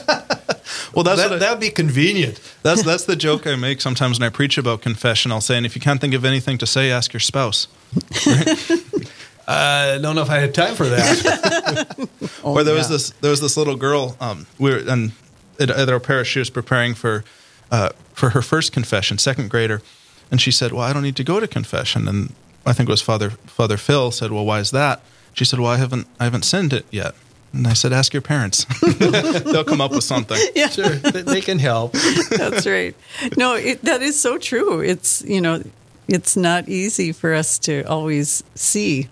well, 0.97 1.05
that's 1.05 1.23
that, 1.23 1.33
I, 1.33 1.39
that'd 1.39 1.61
be 1.61 1.71
convenient. 1.71 2.41
That's 2.63 2.83
that's 2.83 3.05
the 3.05 3.17
joke 3.17 3.47
I 3.47 3.55
make 3.55 3.83
sometimes 3.83 4.19
when 4.19 4.27
I 4.27 4.31
preach 4.31 4.57
about 4.57 4.81
confession. 4.81 5.31
I'll 5.31 5.43
say, 5.43 5.57
and 5.57 5.67
if 5.67 5.77
you 5.77 5.81
can't 5.81 6.01
think 6.01 6.15
of 6.15 6.25
anything 6.25 6.57
to 6.59 6.67
say, 6.67 6.91
ask 6.91 7.13
your 7.13 7.21
spouse. 7.21 7.69
I 9.49 9.99
don't 10.01 10.17
know 10.17 10.23
if 10.23 10.31
I 10.31 10.39
had 10.39 10.55
time 10.55 10.75
for 10.75 10.87
that. 10.87 12.09
oh, 12.43 12.55
or 12.55 12.65
there 12.65 12.75
yeah. 12.75 12.81
was 12.81 12.89
this 12.89 13.11
there 13.21 13.31
was 13.31 13.43
this 13.43 13.57
little 13.57 13.77
girl. 13.77 14.17
Um, 14.21 14.47
we 14.59 14.71
were 14.71 14.79
and 14.79 15.13
at, 15.61 15.71
at 15.71 15.89
our 15.89 16.01
parish, 16.01 16.31
she 16.31 16.39
was 16.39 16.51
preparing 16.51 16.95
for 16.95 17.25
uh, 17.71 17.91
for 18.15 18.31
her 18.31 18.43
first 18.43 18.73
confession, 18.73 19.19
second 19.19 19.51
grader, 19.51 19.83
and 20.31 20.41
she 20.41 20.51
said, 20.51 20.73
"Well, 20.73 20.83
I 20.83 20.95
don't 20.95 21.03
need 21.03 21.17
to 21.17 21.25
go 21.25 21.41
to 21.41 21.47
confession." 21.47 22.09
And 22.09 22.33
I 22.65 22.73
think 22.73 22.89
it 22.89 22.93
was 22.93 23.03
Father 23.03 23.31
Father 23.47 23.77
Phil 23.77 24.11
said, 24.11 24.33
"Well, 24.33 24.47
why 24.47 24.61
is 24.61 24.71
that?" 24.71 25.03
She 25.35 25.45
said, 25.45 25.61
"Well, 25.61 25.71
I 25.71 25.77
haven't 25.77 26.07
I 26.19 26.25
haven't 26.25 26.47
sinned 26.47 26.73
it 26.73 26.87
yet." 26.91 27.15
And 27.57 27.67
I 27.67 27.73
said, 27.73 27.93
"Ask 27.93 28.13
your 28.13 28.23
parents; 28.23 28.65
they'll 28.99 29.65
come 29.65 29.81
up 29.81 29.93
with 29.93 30.05
something." 30.05 30.39
Yeah, 30.55 30.69
sure, 30.69 30.89
they 30.89 31.41
can 31.41 31.59
help. 31.59 31.93
That's 32.31 32.67
right. 32.67 32.95
No, 33.37 33.55
it, 33.55 33.83
that 33.83 34.01
is 34.01 34.19
so 34.19 34.39
true. 34.39 34.81
It's 34.81 35.23
you 35.23 35.41
know, 35.41 35.63
it's 36.09 36.37
not 36.37 36.69
easy 36.69 37.13
for 37.13 37.35
us 37.35 37.59
to 37.61 37.83
always 37.83 38.43
see 38.55 39.09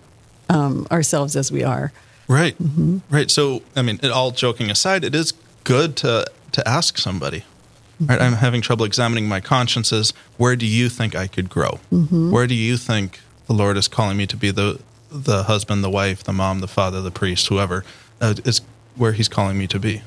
um, 0.49 0.87
ourselves 0.91 1.35
as 1.35 1.51
we 1.51 1.63
are. 1.63 1.91
Right, 2.27 2.57
mm-hmm. 2.57 2.99
right. 3.09 3.29
So, 3.29 3.61
I 3.75 3.81
mean, 3.83 3.99
it, 4.01 4.11
all 4.11 4.31
joking 4.31 4.71
aside, 4.71 5.03
it 5.03 5.13
is 5.13 5.33
good 5.63 5.95
to 5.97 6.25
to 6.53 6.67
ask 6.67 6.97
somebody. 6.97 7.39
Mm-hmm. 7.39 8.05
Right, 8.07 8.21
I'm 8.21 8.33
having 8.33 8.61
trouble 8.61 8.85
examining 8.85 9.27
my 9.27 9.41
consciences. 9.41 10.13
Where 10.37 10.55
do 10.55 10.65
you 10.65 10.89
think 10.89 11.15
I 11.15 11.27
could 11.27 11.49
grow? 11.49 11.79
Mm-hmm. 11.91 12.31
Where 12.31 12.47
do 12.47 12.55
you 12.55 12.77
think 12.77 13.21
the 13.47 13.53
Lord 13.53 13.77
is 13.77 13.87
calling 13.87 14.17
me 14.17 14.27
to 14.27 14.37
be 14.37 14.51
the 14.51 14.79
the 15.11 15.43
husband, 15.43 15.83
the 15.83 15.89
wife, 15.89 16.23
the 16.23 16.33
mom, 16.33 16.59
the 16.59 16.67
father, 16.67 17.01
the 17.01 17.11
priest, 17.11 17.47
whoever 17.47 17.85
uh, 18.21 18.35
is 18.43 18.61
where 18.95 19.13
He's 19.13 19.27
calling 19.27 19.57
me 19.57 19.67
to 19.67 19.79
be? 19.79 20.01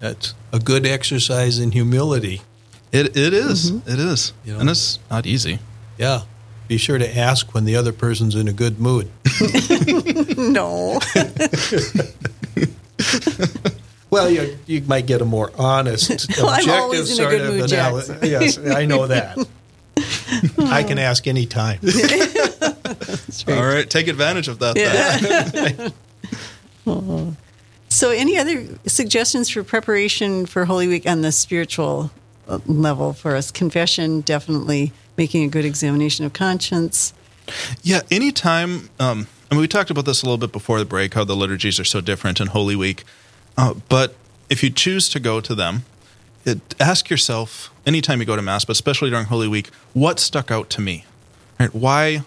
That's 0.00 0.34
a 0.52 0.58
good 0.58 0.86
exercise 0.86 1.58
in 1.58 1.72
humility. 1.72 2.40
It 2.92 3.16
it 3.16 3.34
is. 3.34 3.70
Mm-hmm. 3.70 3.90
It 3.90 3.98
is. 3.98 4.32
You 4.44 4.54
know, 4.54 4.60
and 4.60 4.70
it's 4.70 4.98
not 5.10 5.26
easy. 5.26 5.58
Yeah. 5.98 6.22
Be 6.66 6.78
sure 6.78 6.98
to 6.98 7.18
ask 7.18 7.52
when 7.52 7.64
the 7.64 7.76
other 7.76 7.92
person's 7.92 8.36
in 8.36 8.46
a 8.46 8.52
good 8.52 8.80
mood. 8.80 9.10
no. 10.38 11.00
well, 14.10 14.30
you, 14.30 14.56
you 14.66 14.80
might 14.82 15.06
get 15.06 15.20
a 15.20 15.24
more 15.24 15.50
honest, 15.58 16.10
objective 16.38 17.08
sort 17.08 17.34
of 17.34 17.56
analysis. 17.56 18.18
Yes, 18.22 18.58
I 18.58 18.84
know 18.84 19.08
that. 19.08 19.36
I 20.58 20.84
can 20.84 20.98
ask 20.98 21.26
any 21.26 21.46
time. 21.46 21.80
All 23.48 23.66
right, 23.66 23.90
take 23.90 24.06
advantage 24.08 24.48
of 24.48 24.58
that. 24.60 24.76
Yeah. 24.76 25.88
So, 27.88 28.10
any 28.10 28.38
other 28.38 28.66
suggestions 28.86 29.50
for 29.50 29.64
preparation 29.64 30.46
for 30.46 30.64
Holy 30.64 30.86
Week 30.86 31.08
on 31.08 31.22
the 31.22 31.32
spiritual 31.32 32.10
uh, 32.48 32.60
level 32.66 33.12
for 33.12 33.34
us? 33.34 33.50
Confession, 33.50 34.20
definitely 34.20 34.92
making 35.16 35.44
a 35.44 35.48
good 35.48 35.64
examination 35.64 36.24
of 36.24 36.32
conscience. 36.32 37.12
Yeah, 37.82 38.02
anytime. 38.10 38.90
Um, 39.00 39.26
I 39.50 39.54
mean, 39.54 39.62
we 39.62 39.68
talked 39.68 39.90
about 39.90 40.04
this 40.04 40.22
a 40.22 40.26
little 40.26 40.38
bit 40.38 40.52
before 40.52 40.78
the 40.78 40.84
break, 40.84 41.14
how 41.14 41.24
the 41.24 41.34
liturgies 41.34 41.80
are 41.80 41.84
so 41.84 42.00
different 42.00 42.40
in 42.40 42.46
Holy 42.46 42.76
Week. 42.76 43.02
Uh, 43.56 43.74
but 43.88 44.14
if 44.48 44.62
you 44.62 44.70
choose 44.70 45.08
to 45.08 45.18
go 45.18 45.40
to 45.40 45.54
them, 45.54 45.82
it, 46.44 46.60
ask 46.78 47.10
yourself 47.10 47.72
anytime 47.84 48.20
you 48.20 48.26
go 48.26 48.36
to 48.36 48.42
Mass, 48.42 48.64
but 48.64 48.72
especially 48.72 49.10
during 49.10 49.26
Holy 49.26 49.48
Week, 49.48 49.68
what 49.92 50.20
stuck 50.20 50.52
out 50.52 50.70
to 50.70 50.80
me? 50.80 51.04
Right? 51.58 51.74
Why, 51.74 52.22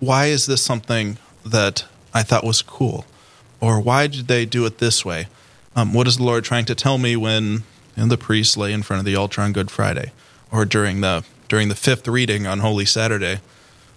why 0.00 0.26
is 0.26 0.46
this 0.46 0.62
something 0.62 1.18
that 1.46 1.84
I 2.12 2.24
thought 2.24 2.44
was 2.44 2.62
cool? 2.62 3.06
Or 3.60 3.80
why 3.80 4.06
did 4.06 4.28
they 4.28 4.44
do 4.44 4.64
it 4.66 4.78
this 4.78 5.04
way? 5.04 5.26
Um, 5.74 5.92
what 5.92 6.06
is 6.06 6.16
the 6.16 6.24
Lord 6.24 6.44
trying 6.44 6.64
to 6.66 6.74
tell 6.74 6.98
me 6.98 7.16
when 7.16 7.44
you 7.96 8.02
know, 8.02 8.06
the 8.06 8.18
priests 8.18 8.56
lay 8.56 8.72
in 8.72 8.82
front 8.82 8.98
of 8.98 9.06
the 9.06 9.16
altar 9.16 9.40
on 9.40 9.52
Good 9.52 9.70
Friday? 9.70 10.12
Or 10.50 10.64
during 10.64 11.00
the 11.00 11.24
during 11.48 11.68
the 11.68 11.74
fifth 11.74 12.06
reading 12.06 12.46
on 12.46 12.60
Holy 12.60 12.84
Saturday, 12.84 13.40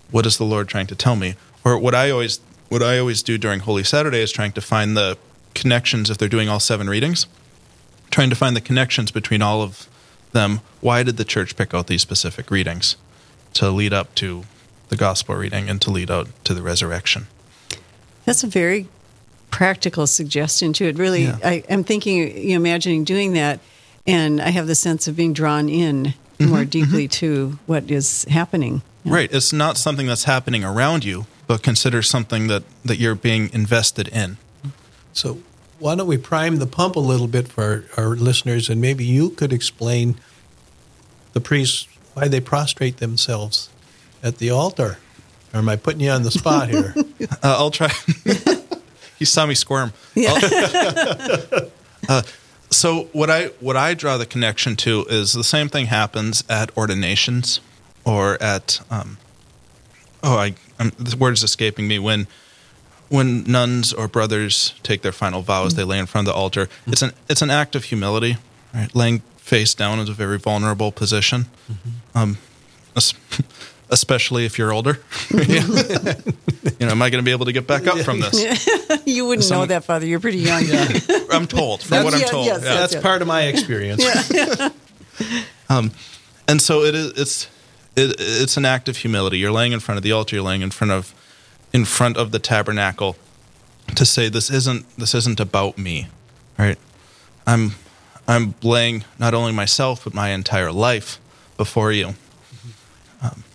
what 0.10 0.26
is 0.26 0.38
the 0.38 0.46
Lord 0.46 0.68
trying 0.68 0.88
to 0.88 0.96
tell 0.96 1.16
me? 1.16 1.36
Or 1.64 1.78
what 1.78 1.96
I 1.96 2.10
always 2.10 2.40
what 2.70 2.82
I 2.82 2.98
always 2.98 3.22
do 3.24 3.38
during 3.38 3.62
Holy 3.62 3.84
Saturday 3.84 4.20
is 4.20 4.32
trying 4.32 4.54
to 4.54 4.62
find 4.62 4.96
the 4.96 5.18
connections 5.54 6.10
if 6.10 6.18
they're 6.18 6.30
doing 6.30 6.50
all 6.50 6.60
seven 6.60 6.90
readings, 6.90 7.28
trying 8.10 8.30
to 8.30 8.36
find 8.36 8.56
the 8.56 8.62
connections 8.62 9.12
between 9.12 9.42
all 9.42 9.62
of 9.62 9.88
them. 10.32 10.62
Why 10.80 11.04
did 11.04 11.18
the 11.18 11.26
church 11.26 11.56
pick 11.56 11.74
out 11.74 11.88
these 11.88 12.02
specific 12.02 12.50
readings 12.50 12.96
to 13.54 13.70
lead 13.70 13.94
up 13.94 14.16
to 14.16 14.44
the 14.90 14.96
gospel 14.96 15.36
reading 15.36 15.70
and 15.70 15.82
to 15.82 15.92
lead 15.92 16.10
out 16.10 16.28
to 16.46 16.54
the 16.54 16.62
resurrection? 16.62 17.28
That's 18.26 18.44
a 18.44 18.48
very 18.48 18.88
practical 19.52 20.08
suggestion 20.08 20.74
too. 20.74 20.86
It 20.86 20.98
really, 20.98 21.26
yeah. 21.26 21.38
I, 21.44 21.64
am 21.70 21.84
thinking, 21.84 22.18
you 22.38 22.50
know, 22.50 22.62
imagining 22.62 23.04
doing 23.04 23.34
that, 23.34 23.60
and 24.08 24.42
I 24.42 24.50
have 24.50 24.68
the 24.68 24.76
sense 24.76 25.08
of 25.08 25.16
being 25.16 25.34
drawn 25.34 25.70
in 25.70 26.06
mm-hmm, 26.06 26.50
more 26.50 26.66
deeply 26.66 27.08
mm-hmm. 27.08 27.26
to 27.26 27.60
what 27.68 27.92
is 27.92 28.24
happening. 28.26 28.82
Yeah. 29.04 29.14
Right. 29.14 29.30
It's 29.32 29.54
not 29.54 29.78
something 29.78 30.08
that's 30.08 30.24
happening 30.24 30.64
around 30.64 31.04
you, 31.04 31.28
but 31.48 31.62
consider 31.62 32.02
something 32.02 32.48
that, 32.48 32.64
that 32.84 32.98
you're 32.98 33.16
being 33.16 33.52
invested 33.54 34.08
in. 34.08 34.38
So, 35.14 35.40
why 35.80 35.96
don't 35.96 36.08
we 36.08 36.18
prime 36.18 36.58
the 36.58 36.68
pump 36.68 36.96
a 36.96 37.00
little 37.00 37.28
bit 37.28 37.48
for 37.48 37.86
our, 37.98 38.06
our 38.06 38.16
listeners, 38.16 38.70
and 38.70 38.80
maybe 38.80 39.04
you 39.04 39.32
could 39.32 39.52
explain 39.52 40.16
the 41.34 41.42
priests 41.42 41.88
why 42.14 42.28
they 42.28 42.40
prostrate 42.40 42.98
themselves 42.98 43.70
at 44.22 44.38
the 44.38 44.52
altar. 44.52 45.00
Or 45.54 45.58
am 45.58 45.70
I 45.70 45.76
putting 45.76 46.02
you 46.02 46.12
on 46.12 46.24
the 46.24 46.32
spot 46.32 46.70
here? 46.70 46.94
uh, 47.22 47.26
I'll 47.42 47.72
try. 47.72 47.92
you 49.22 49.26
saw 49.28 49.46
me 49.46 49.54
squirm. 49.54 49.94
Yeah. 50.16 50.34
uh, 52.10 52.24
so 52.72 53.04
what 53.14 53.30
I 53.30 53.48
what 53.60 53.78
I 53.78 53.94
draw 53.94 54.18
the 54.18 54.26
connection 54.26 54.76
to 54.78 55.06
is 55.10 55.34
the 55.34 55.44
same 55.44 55.70
thing 55.70 55.86
happens 55.86 56.44
at 56.50 56.76
ordinations 56.76 57.62
or 58.04 58.42
at 58.42 58.82
um, 58.90 59.18
oh 60.24 60.38
I 60.38 60.56
I'm, 60.80 60.92
the 60.98 61.16
word 61.16 61.34
is 61.34 61.44
escaping 61.44 61.88
me 61.88 62.00
when 62.00 62.28
when 63.10 63.44
nuns 63.44 63.94
or 63.94 64.08
brothers 64.08 64.74
take 64.84 65.02
their 65.04 65.12
final 65.12 65.42
vows, 65.42 65.74
mm-hmm. 65.74 65.78
they 65.78 65.84
lay 65.84 66.00
in 66.00 66.08
front 66.08 66.28
of 66.28 66.34
the 66.34 66.40
altar. 66.40 66.66
Mm-hmm. 66.66 66.92
It's 66.94 67.02
an 67.04 67.12
it's 67.30 67.42
an 67.44 67.52
act 67.52 67.76
of 67.76 67.86
humility. 67.86 68.38
Right, 68.74 68.94
laying 68.96 69.20
face 69.38 69.76
down 69.76 70.00
is 70.00 70.10
a 70.10 70.14
very 70.14 70.40
vulnerable 70.40 70.92
position. 70.92 71.46
Mm-hmm. 71.70 72.18
Um, 72.18 72.38
especially 73.92 74.46
if 74.46 74.58
you're 74.58 74.72
older. 74.72 75.00
you 75.32 75.60
know, 76.80 76.90
am 76.90 77.02
I 77.02 77.10
going 77.10 77.22
to 77.22 77.26
be 77.26 77.32
able 77.32 77.46
to 77.46 77.52
get 77.52 77.68
back 77.68 77.86
up 77.86 78.00
from 78.00 78.20
this? 78.20 78.68
you 79.06 79.26
wouldn't 79.26 79.50
know 79.50 79.66
that, 79.66 79.84
Father. 79.84 80.06
You're 80.06 80.20
pretty 80.20 80.40
young. 80.40 80.64
Yeah. 80.66 80.88
I'm 81.32 81.48
told, 81.48 81.84
from 81.84 82.04
what 82.04 82.14
I'm 82.14 82.22
told. 82.22 82.46
Yes, 82.46 82.64
yeah. 82.64 82.76
That's 82.76 82.96
part 82.96 83.22
of 83.22 83.28
my 83.28 83.44
experience. 83.44 84.04
um, 85.70 85.92
and 86.48 86.62
so 86.62 86.84
it 86.84 86.96
is. 86.96 87.12
It's 87.18 87.48
it, 87.96 88.16
it's 88.20 88.58
an 88.58 88.66
act 88.66 88.88
of 88.90 88.98
humility. 88.98 89.38
You're 89.38 89.52
laying 89.52 89.74
in 89.74 89.80
front 89.80 89.98
of 89.98 90.04
the 90.04 90.12
altar. 90.12 90.38
You're 90.38 90.46
laying 90.46 90.62
in 90.62 90.72
front 90.72 90.92
of 90.92 91.14
in 91.74 91.86
front 91.86 92.18
of 92.18 92.32
the 92.32 92.40
tabernacle 92.40 93.16
to 93.96 94.06
say 94.06 94.30
this 94.30 94.50
isn't 94.50 94.86
this 94.98 95.14
isn't 95.14 95.40
about 95.40 95.78
me, 95.78 96.08
right? 96.58 96.78
I'm 97.46 97.76
I'm 98.28 98.56
laying 98.62 99.04
not 99.20 99.34
only 99.34 99.52
myself 99.52 100.04
but 100.04 100.14
my 100.14 100.30
entire 100.30 100.72
life 100.72 101.20
before 101.58 101.92
you 101.92 102.16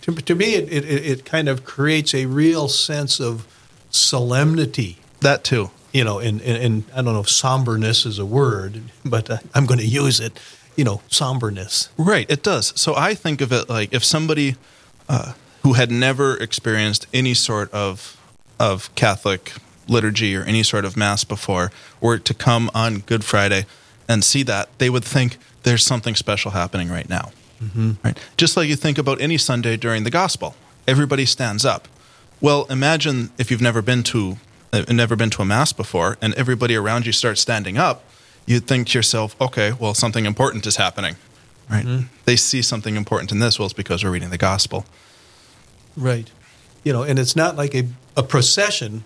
to, 0.07 0.13
to 0.15 0.35
me, 0.35 0.55
it, 0.55 0.73
it, 0.73 0.85
it 0.85 1.25
kind 1.25 1.49
of 1.49 1.65
creates 1.65 2.15
a 2.15 2.27
real 2.27 2.69
sense 2.69 3.21
of 3.21 3.47
solemnity. 3.91 4.99
That 5.21 5.45
too. 5.45 5.71
You 5.93 6.05
know, 6.05 6.19
and, 6.19 6.41
and, 6.43 6.63
and 6.63 6.85
I 6.93 7.03
don't 7.03 7.15
know 7.15 7.21
if 7.21 7.29
somberness 7.29 8.07
is 8.07 8.19
a 8.19 8.27
word, 8.27 8.83
but 9.05 9.31
uh, 9.31 9.39
I'm 9.55 9.67
going 9.67 9.81
to 9.81 9.87
use 9.87 10.21
it. 10.21 10.39
You 10.77 10.85
know, 10.85 11.01
somberness. 11.09 11.89
Right, 11.97 12.31
it 12.31 12.43
does. 12.43 12.79
So 12.79 12.95
I 12.95 13.15
think 13.15 13.41
of 13.41 13.51
it 13.51 13.69
like 13.69 13.95
if 13.95 14.05
somebody 14.05 14.57
uh, 15.09 15.33
who 15.63 15.73
had 15.73 15.91
never 15.91 16.37
experienced 16.37 17.07
any 17.13 17.35
sort 17.35 17.73
of 17.73 18.21
of 18.61 18.95
Catholic 18.95 19.53
liturgy 19.89 20.37
or 20.37 20.43
any 20.43 20.63
sort 20.63 20.85
of 20.85 20.97
mass 20.97 21.25
before 21.25 21.73
were 22.01 22.19
to 22.19 22.35
come 22.35 22.71
on 22.75 22.99
Good 22.99 23.25
Friday 23.25 23.65
and 24.09 24.23
see 24.23 24.43
that, 24.45 24.69
they 24.79 24.91
would 24.91 25.05
think 25.05 25.39
there's 25.63 25.85
something 25.85 26.15
special 26.15 26.53
happening 26.53 26.91
right 26.91 27.09
now. 27.09 27.33
Mm-hmm. 27.63 27.93
Right? 28.05 28.19
Just 28.37 28.57
like 28.57 28.69
you 28.69 28.77
think 28.77 28.99
about 28.99 29.21
any 29.21 29.39
Sunday 29.39 29.77
during 29.77 30.05
the 30.05 30.11
gospel, 30.11 30.55
everybody 30.87 31.27
stands 31.27 31.65
up. 31.65 31.89
Well, 32.41 32.67
imagine 32.69 33.31
if 33.39 33.51
you've 33.51 33.63
never 33.63 33.83
been 33.83 34.03
to 34.05 34.37
uh, 34.73 34.85
never 34.91 35.17
been 35.17 35.31
to 35.31 35.43
a 35.43 35.45
mass 35.45 35.73
before, 35.73 36.19
and 36.21 36.35
everybody 36.35 36.75
around 36.75 37.07
you 37.07 37.13
starts 37.13 37.41
standing 37.41 37.79
up. 37.79 38.05
You'd 38.47 38.67
think 38.67 38.89
to 38.89 38.99
yourself, 38.99 39.35
okay, 39.41 39.73
well, 39.73 39.95
something 39.95 40.27
important 40.27 40.67
is 40.67 40.77
happening, 40.77 41.17
right? 41.71 41.85
Mm-hmm. 41.85 42.07
They 42.25 42.37
see 42.37 42.63
something 42.63 42.97
important 42.97 43.33
in 43.33 43.39
this. 43.39 43.59
Well, 43.59 43.67
it's 43.67 43.73
because 43.73 44.05
we're 44.05 44.11
reading 44.11 44.31
the 44.31 44.39
gospel, 44.39 44.85
right? 45.97 46.31
You 46.85 46.93
know, 46.93 47.03
and 47.03 47.19
it's 47.19 47.35
not 47.35 47.57
like 47.57 47.75
a, 47.75 47.89
a 48.17 48.23
procession, 48.23 49.05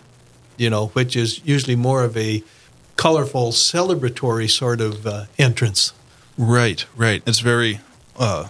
you 0.57 0.69
know, 0.69 0.89
which 0.89 1.17
is 1.17 1.41
usually 1.45 1.77
more 1.77 2.05
of 2.05 2.17
a 2.17 2.43
colorful, 2.97 3.53
celebratory 3.53 4.51
sort 4.51 4.81
of 4.81 5.07
uh, 5.07 5.25
entrance. 5.39 5.95
Right, 6.37 6.85
right. 6.97 7.23
It's 7.27 7.41
very, 7.41 7.81
uh, 8.21 8.49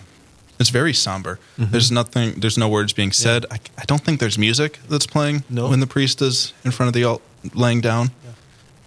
it's 0.59 0.69
very 0.69 0.93
somber. 0.93 1.39
Mm-hmm. 1.57 1.73
There's 1.73 1.91
nothing. 1.91 2.33
There's 2.39 2.59
no 2.59 2.69
words 2.69 2.93
being 2.93 3.13
said. 3.13 3.47
Yeah. 3.49 3.57
I, 3.57 3.83
I, 3.83 3.85
don't 3.87 4.03
think 4.03 4.21
there's 4.21 4.37
music 4.37 4.79
that's 4.91 5.07
playing 5.07 5.45
no. 5.49 5.71
when 5.71 5.81
the 5.81 5.87
priest 5.87 6.21
is 6.21 6.53
in 6.65 6.71
front 6.71 6.89
of 6.89 6.93
the 6.93 7.05
alt, 7.05 7.23
laying 7.55 7.81
down. 7.81 8.11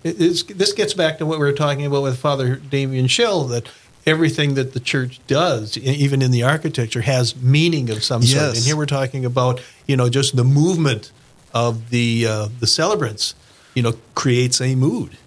Yeah. 0.03 0.11
this 0.11 0.73
gets 0.73 0.93
back 0.93 1.17
to 1.17 1.25
what 1.25 1.39
we 1.39 1.45
were 1.45 1.51
talking 1.53 1.85
about 1.87 2.03
with 2.03 2.19
Father 2.19 2.57
Damien 2.57 3.07
Schill 3.07 3.45
that 3.45 3.67
everything 4.05 4.53
that 4.53 4.73
the 4.73 4.79
church 4.79 5.19
does, 5.25 5.75
even 5.77 6.21
in 6.21 6.29
the 6.29 6.43
architecture, 6.43 7.01
has 7.01 7.35
meaning 7.37 7.89
of 7.89 8.03
some 8.03 8.21
sort. 8.21 8.55
And 8.55 8.63
here 8.63 8.77
we're 8.77 8.85
talking 8.85 9.25
about 9.25 9.59
you 9.87 9.97
know 9.97 10.09
just 10.09 10.35
the 10.35 10.43
movement 10.43 11.11
of 11.55 11.89
the 11.89 12.27
uh, 12.27 12.49
the 12.59 12.67
celebrants, 12.67 13.33
you 13.73 13.81
know, 13.81 13.93
creates 14.13 14.61
a 14.61 14.75
mood, 14.75 15.17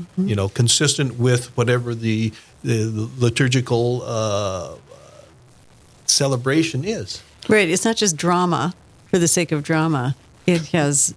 mm-hmm. 0.00 0.28
you 0.28 0.36
know, 0.36 0.48
consistent 0.48 1.18
with 1.18 1.56
whatever 1.56 1.96
the 1.96 2.32
the, 2.62 2.84
the 2.84 3.10
liturgical 3.18 4.02
uh, 4.04 4.74
celebration 6.06 6.84
is. 6.84 7.22
Right. 7.48 7.68
It's 7.68 7.84
not 7.84 7.96
just 7.96 8.16
drama 8.16 8.74
for 9.08 9.18
the 9.18 9.28
sake 9.28 9.52
of 9.52 9.62
drama. 9.62 10.16
It 10.46 10.66
has 10.68 11.14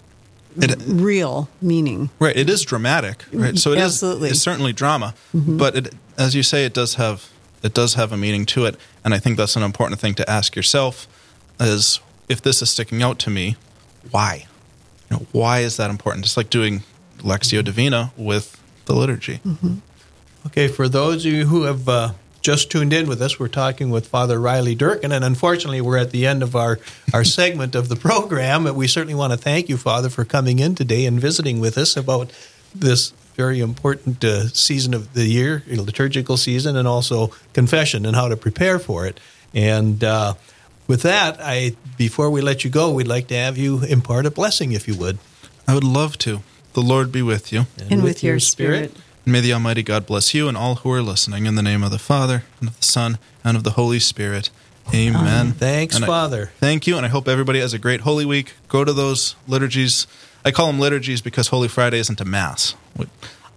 it, 0.58 0.82
real 0.86 1.49
meaning. 1.62 2.10
Right. 2.19 2.36
It 2.36 2.49
is 2.49 2.63
dramatic. 2.63 3.25
Right. 3.32 3.58
So 3.58 3.73
it 3.73 3.80
Absolutely. 3.80 4.30
is 4.30 4.34
it's 4.34 4.41
certainly 4.41 4.73
drama, 4.73 5.13
mm-hmm. 5.34 5.58
but 5.58 5.75
it, 5.75 5.95
as 6.17 6.36
you 6.36 6.43
say, 6.43 6.65
it 6.65 6.73
does 6.73 6.95
have 6.95 7.30
it 7.62 7.73
does 7.73 7.95
have 7.95 8.12
a 8.12 8.17
meaning 8.17 8.45
to 8.47 8.65
it, 8.65 8.75
and 9.04 9.13
I 9.13 9.19
think 9.19 9.38
that's 9.38 9.56
an 9.56 9.63
important 9.63 9.99
thing 9.99 10.15
to 10.15 10.30
ask 10.30 10.56
yourself: 10.56 11.08
is 11.60 11.99
if 12.28 12.41
this 12.41 12.62
is 12.62 12.69
sticking 12.69 13.02
out 13.02 13.19
to 13.19 13.30
me, 13.30 13.58
why? 14.12 14.45
You 15.10 15.17
know, 15.17 15.25
why 15.32 15.60
is 15.60 15.78
that 15.78 15.89
important? 15.89 16.25
Just 16.25 16.38
like 16.38 16.49
doing 16.49 16.84
Lectio 17.19 17.63
Divina 17.63 18.13
with 18.15 18.62
the 18.86 18.93
liturgy. 18.93 19.39
Mm-hmm. 19.45 19.75
Okay, 20.47 20.67
for 20.67 20.88
those 20.88 21.25
of 21.25 21.32
you 21.32 21.45
who 21.45 21.63
have 21.63 21.89
uh, 21.89 22.12
just 22.50 22.72
tuned 22.72 22.94
in 22.94 23.08
with 23.08 23.22
us, 23.22 23.38
we're 23.38 23.48
talking 23.48 23.92
with 23.92 24.08
Father 24.08 24.40
Riley 24.40 24.74
Durkin, 24.74 25.12
and 25.12 25.24
unfortunately, 25.24 25.82
we're 25.82 26.00
at 26.00 26.10
the 26.10 26.26
end 26.26 26.42
of 26.42 26.56
our, 26.56 26.80
our 27.14 27.24
segment 27.40 27.76
of 27.76 27.90
the 27.90 27.96
program. 27.96 28.64
But 28.64 28.74
we 28.74 28.88
certainly 28.88 29.14
want 29.14 29.34
to 29.34 29.38
thank 29.38 29.70
you, 29.70 29.78
Father, 29.78 30.10
for 30.10 30.26
coming 30.26 30.58
in 30.58 30.74
today 30.74 31.06
and 31.06 31.22
visiting 31.22 31.60
with 31.60 31.78
us 31.78 31.96
about 31.96 32.32
this 32.74 33.12
very 33.36 33.60
important 33.60 34.24
uh, 34.24 34.48
season 34.48 34.96
of 34.96 35.14
the 35.14 35.28
year, 35.28 35.62
liturgical 35.68 36.38
season, 36.38 36.76
and 36.76 36.88
also 36.88 37.28
confession 37.54 38.04
and 38.04 38.16
how 38.16 38.28
to 38.28 38.36
prepare 38.36 38.80
for 38.80 39.06
it. 39.06 39.20
And 39.54 40.04
uh, 40.04 40.34
with 40.88 41.04
that, 41.04 41.38
I 41.40 41.76
before 42.00 42.32
we 42.32 42.42
let 42.42 42.64
you 42.64 42.72
go, 42.72 42.92
we'd 42.92 43.08
like 43.08 43.28
to 43.28 43.36
have 43.36 43.60
you 43.60 43.84
impart 43.84 44.26
a 44.26 44.32
blessing, 44.32 44.72
if 44.72 44.88
you 44.88 44.96
would. 44.96 45.20
I 45.68 45.76
would 45.76 45.84
love 45.84 46.18
to. 46.20 46.42
The 46.74 46.82
Lord 46.82 47.12
be 47.12 47.22
with 47.22 47.54
you, 47.54 47.68
and, 47.78 47.92
and 47.92 48.02
with, 48.02 48.16
with, 48.16 48.24
your 48.24 48.40
spirit. 48.40 48.90
spirit. 48.90 49.06
And 49.30 49.34
may 49.34 49.42
the 49.42 49.54
Almighty 49.54 49.84
God 49.84 50.08
bless 50.08 50.34
you 50.34 50.48
and 50.48 50.58
all 50.58 50.78
who 50.78 50.92
are 50.92 51.04
listening 51.04 51.46
in 51.46 51.54
the 51.54 51.62
name 51.62 51.84
of 51.84 51.92
the 51.92 52.00
Father, 52.00 52.46
and 52.60 52.68
of 52.68 52.76
the 52.76 52.84
Son, 52.84 53.20
and 53.44 53.56
of 53.56 53.63
the 53.63 53.74
Holy 53.74 54.00
Spirit. 54.00 54.50
Amen. 54.92 55.52
Thanks, 55.52 55.98
and 55.98 56.04
Father. 56.04 56.50
I, 56.56 56.60
thank 56.60 56.88
you, 56.88 56.98
and 56.98 57.06
I 57.06 57.10
hope 57.10 57.28
everybody 57.28 57.60
has 57.60 57.72
a 57.72 57.78
great 57.78 58.02
Holy 58.02 58.26
Week. 58.26 58.54
Go 58.70 58.84
to 58.84 58.92
those 58.92 59.36
liturgies. 59.48 60.08
I 60.44 60.50
call 60.50 60.65
them 60.65 60.80
liturgies 60.80 61.22
because 61.22 61.50
Holy 61.50 61.68
Friday 61.68 62.00
isn't 62.00 62.20
a 62.20 62.26
mass. 62.26 62.74
Um, 62.98 63.08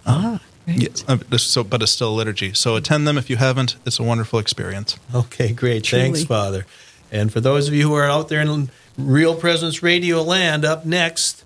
ah, 0.05 0.43
yeah, 0.67 0.91
uh, 1.09 1.39
so, 1.39 1.65
but 1.65 1.81
it's 1.81 1.93
still 1.93 2.11
a 2.11 2.17
liturgy. 2.17 2.53
So 2.53 2.77
attend 2.77 3.09
them 3.09 3.17
if 3.17 3.31
you 3.31 3.37
haven't. 3.39 3.77
It's 3.87 3.99
a 3.99 4.03
wonderful 4.03 4.41
experience. 4.41 4.99
Okay, 5.15 5.55
great. 5.55 5.85
Truly. 5.85 6.05
Thanks, 6.05 6.23
Father. 6.23 6.67
And 7.11 7.33
for 7.33 7.41
those 7.41 7.67
of 7.67 7.73
you 7.73 7.89
who 7.89 7.95
are 7.95 8.05
out 8.11 8.29
there 8.29 8.43
in 8.43 8.69
Real 8.99 9.35
Presence 9.35 9.83
Radio 9.83 10.23
land, 10.23 10.67
up 10.67 10.85
next, 10.85 11.43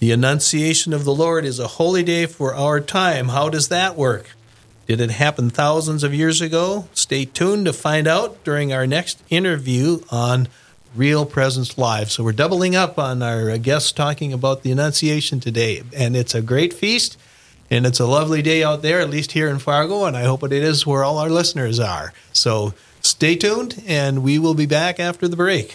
the 0.00 0.12
Annunciation 0.12 0.94
of 0.94 1.04
the 1.04 1.14
Lord 1.14 1.44
is 1.44 1.58
a 1.58 1.66
holy 1.66 2.02
day 2.02 2.24
for 2.24 2.54
our 2.54 2.80
time. 2.80 3.28
How 3.28 3.50
does 3.50 3.68
that 3.68 3.96
work? 3.96 4.30
Did 4.86 4.98
it 4.98 5.10
happen 5.10 5.50
thousands 5.50 6.02
of 6.02 6.14
years 6.14 6.40
ago? 6.40 6.88
Stay 6.94 7.26
tuned 7.26 7.66
to 7.66 7.74
find 7.74 8.08
out 8.08 8.42
during 8.42 8.72
our 8.72 8.86
next 8.86 9.22
interview 9.28 10.00
on 10.10 10.48
Real 10.96 11.26
Presence 11.26 11.76
Live. 11.76 12.10
So 12.10 12.24
we're 12.24 12.32
doubling 12.32 12.74
up 12.74 12.98
on 12.98 13.22
our 13.22 13.58
guests 13.58 13.92
talking 13.92 14.32
about 14.32 14.62
the 14.62 14.72
Annunciation 14.72 15.38
today. 15.38 15.82
And 15.94 16.16
it's 16.16 16.34
a 16.34 16.40
great 16.40 16.72
feast, 16.72 17.18
and 17.70 17.84
it's 17.84 18.00
a 18.00 18.06
lovely 18.06 18.40
day 18.40 18.64
out 18.64 18.80
there, 18.80 19.00
at 19.00 19.10
least 19.10 19.32
here 19.32 19.48
in 19.48 19.58
Fargo, 19.58 20.06
and 20.06 20.16
I 20.16 20.22
hope 20.22 20.42
it 20.42 20.52
is 20.52 20.86
where 20.86 21.04
all 21.04 21.18
our 21.18 21.28
listeners 21.28 21.78
are. 21.78 22.14
So 22.32 22.72
stay 23.02 23.36
tuned, 23.36 23.82
and 23.86 24.22
we 24.22 24.38
will 24.38 24.54
be 24.54 24.66
back 24.66 24.98
after 24.98 25.28
the 25.28 25.36
break. 25.36 25.74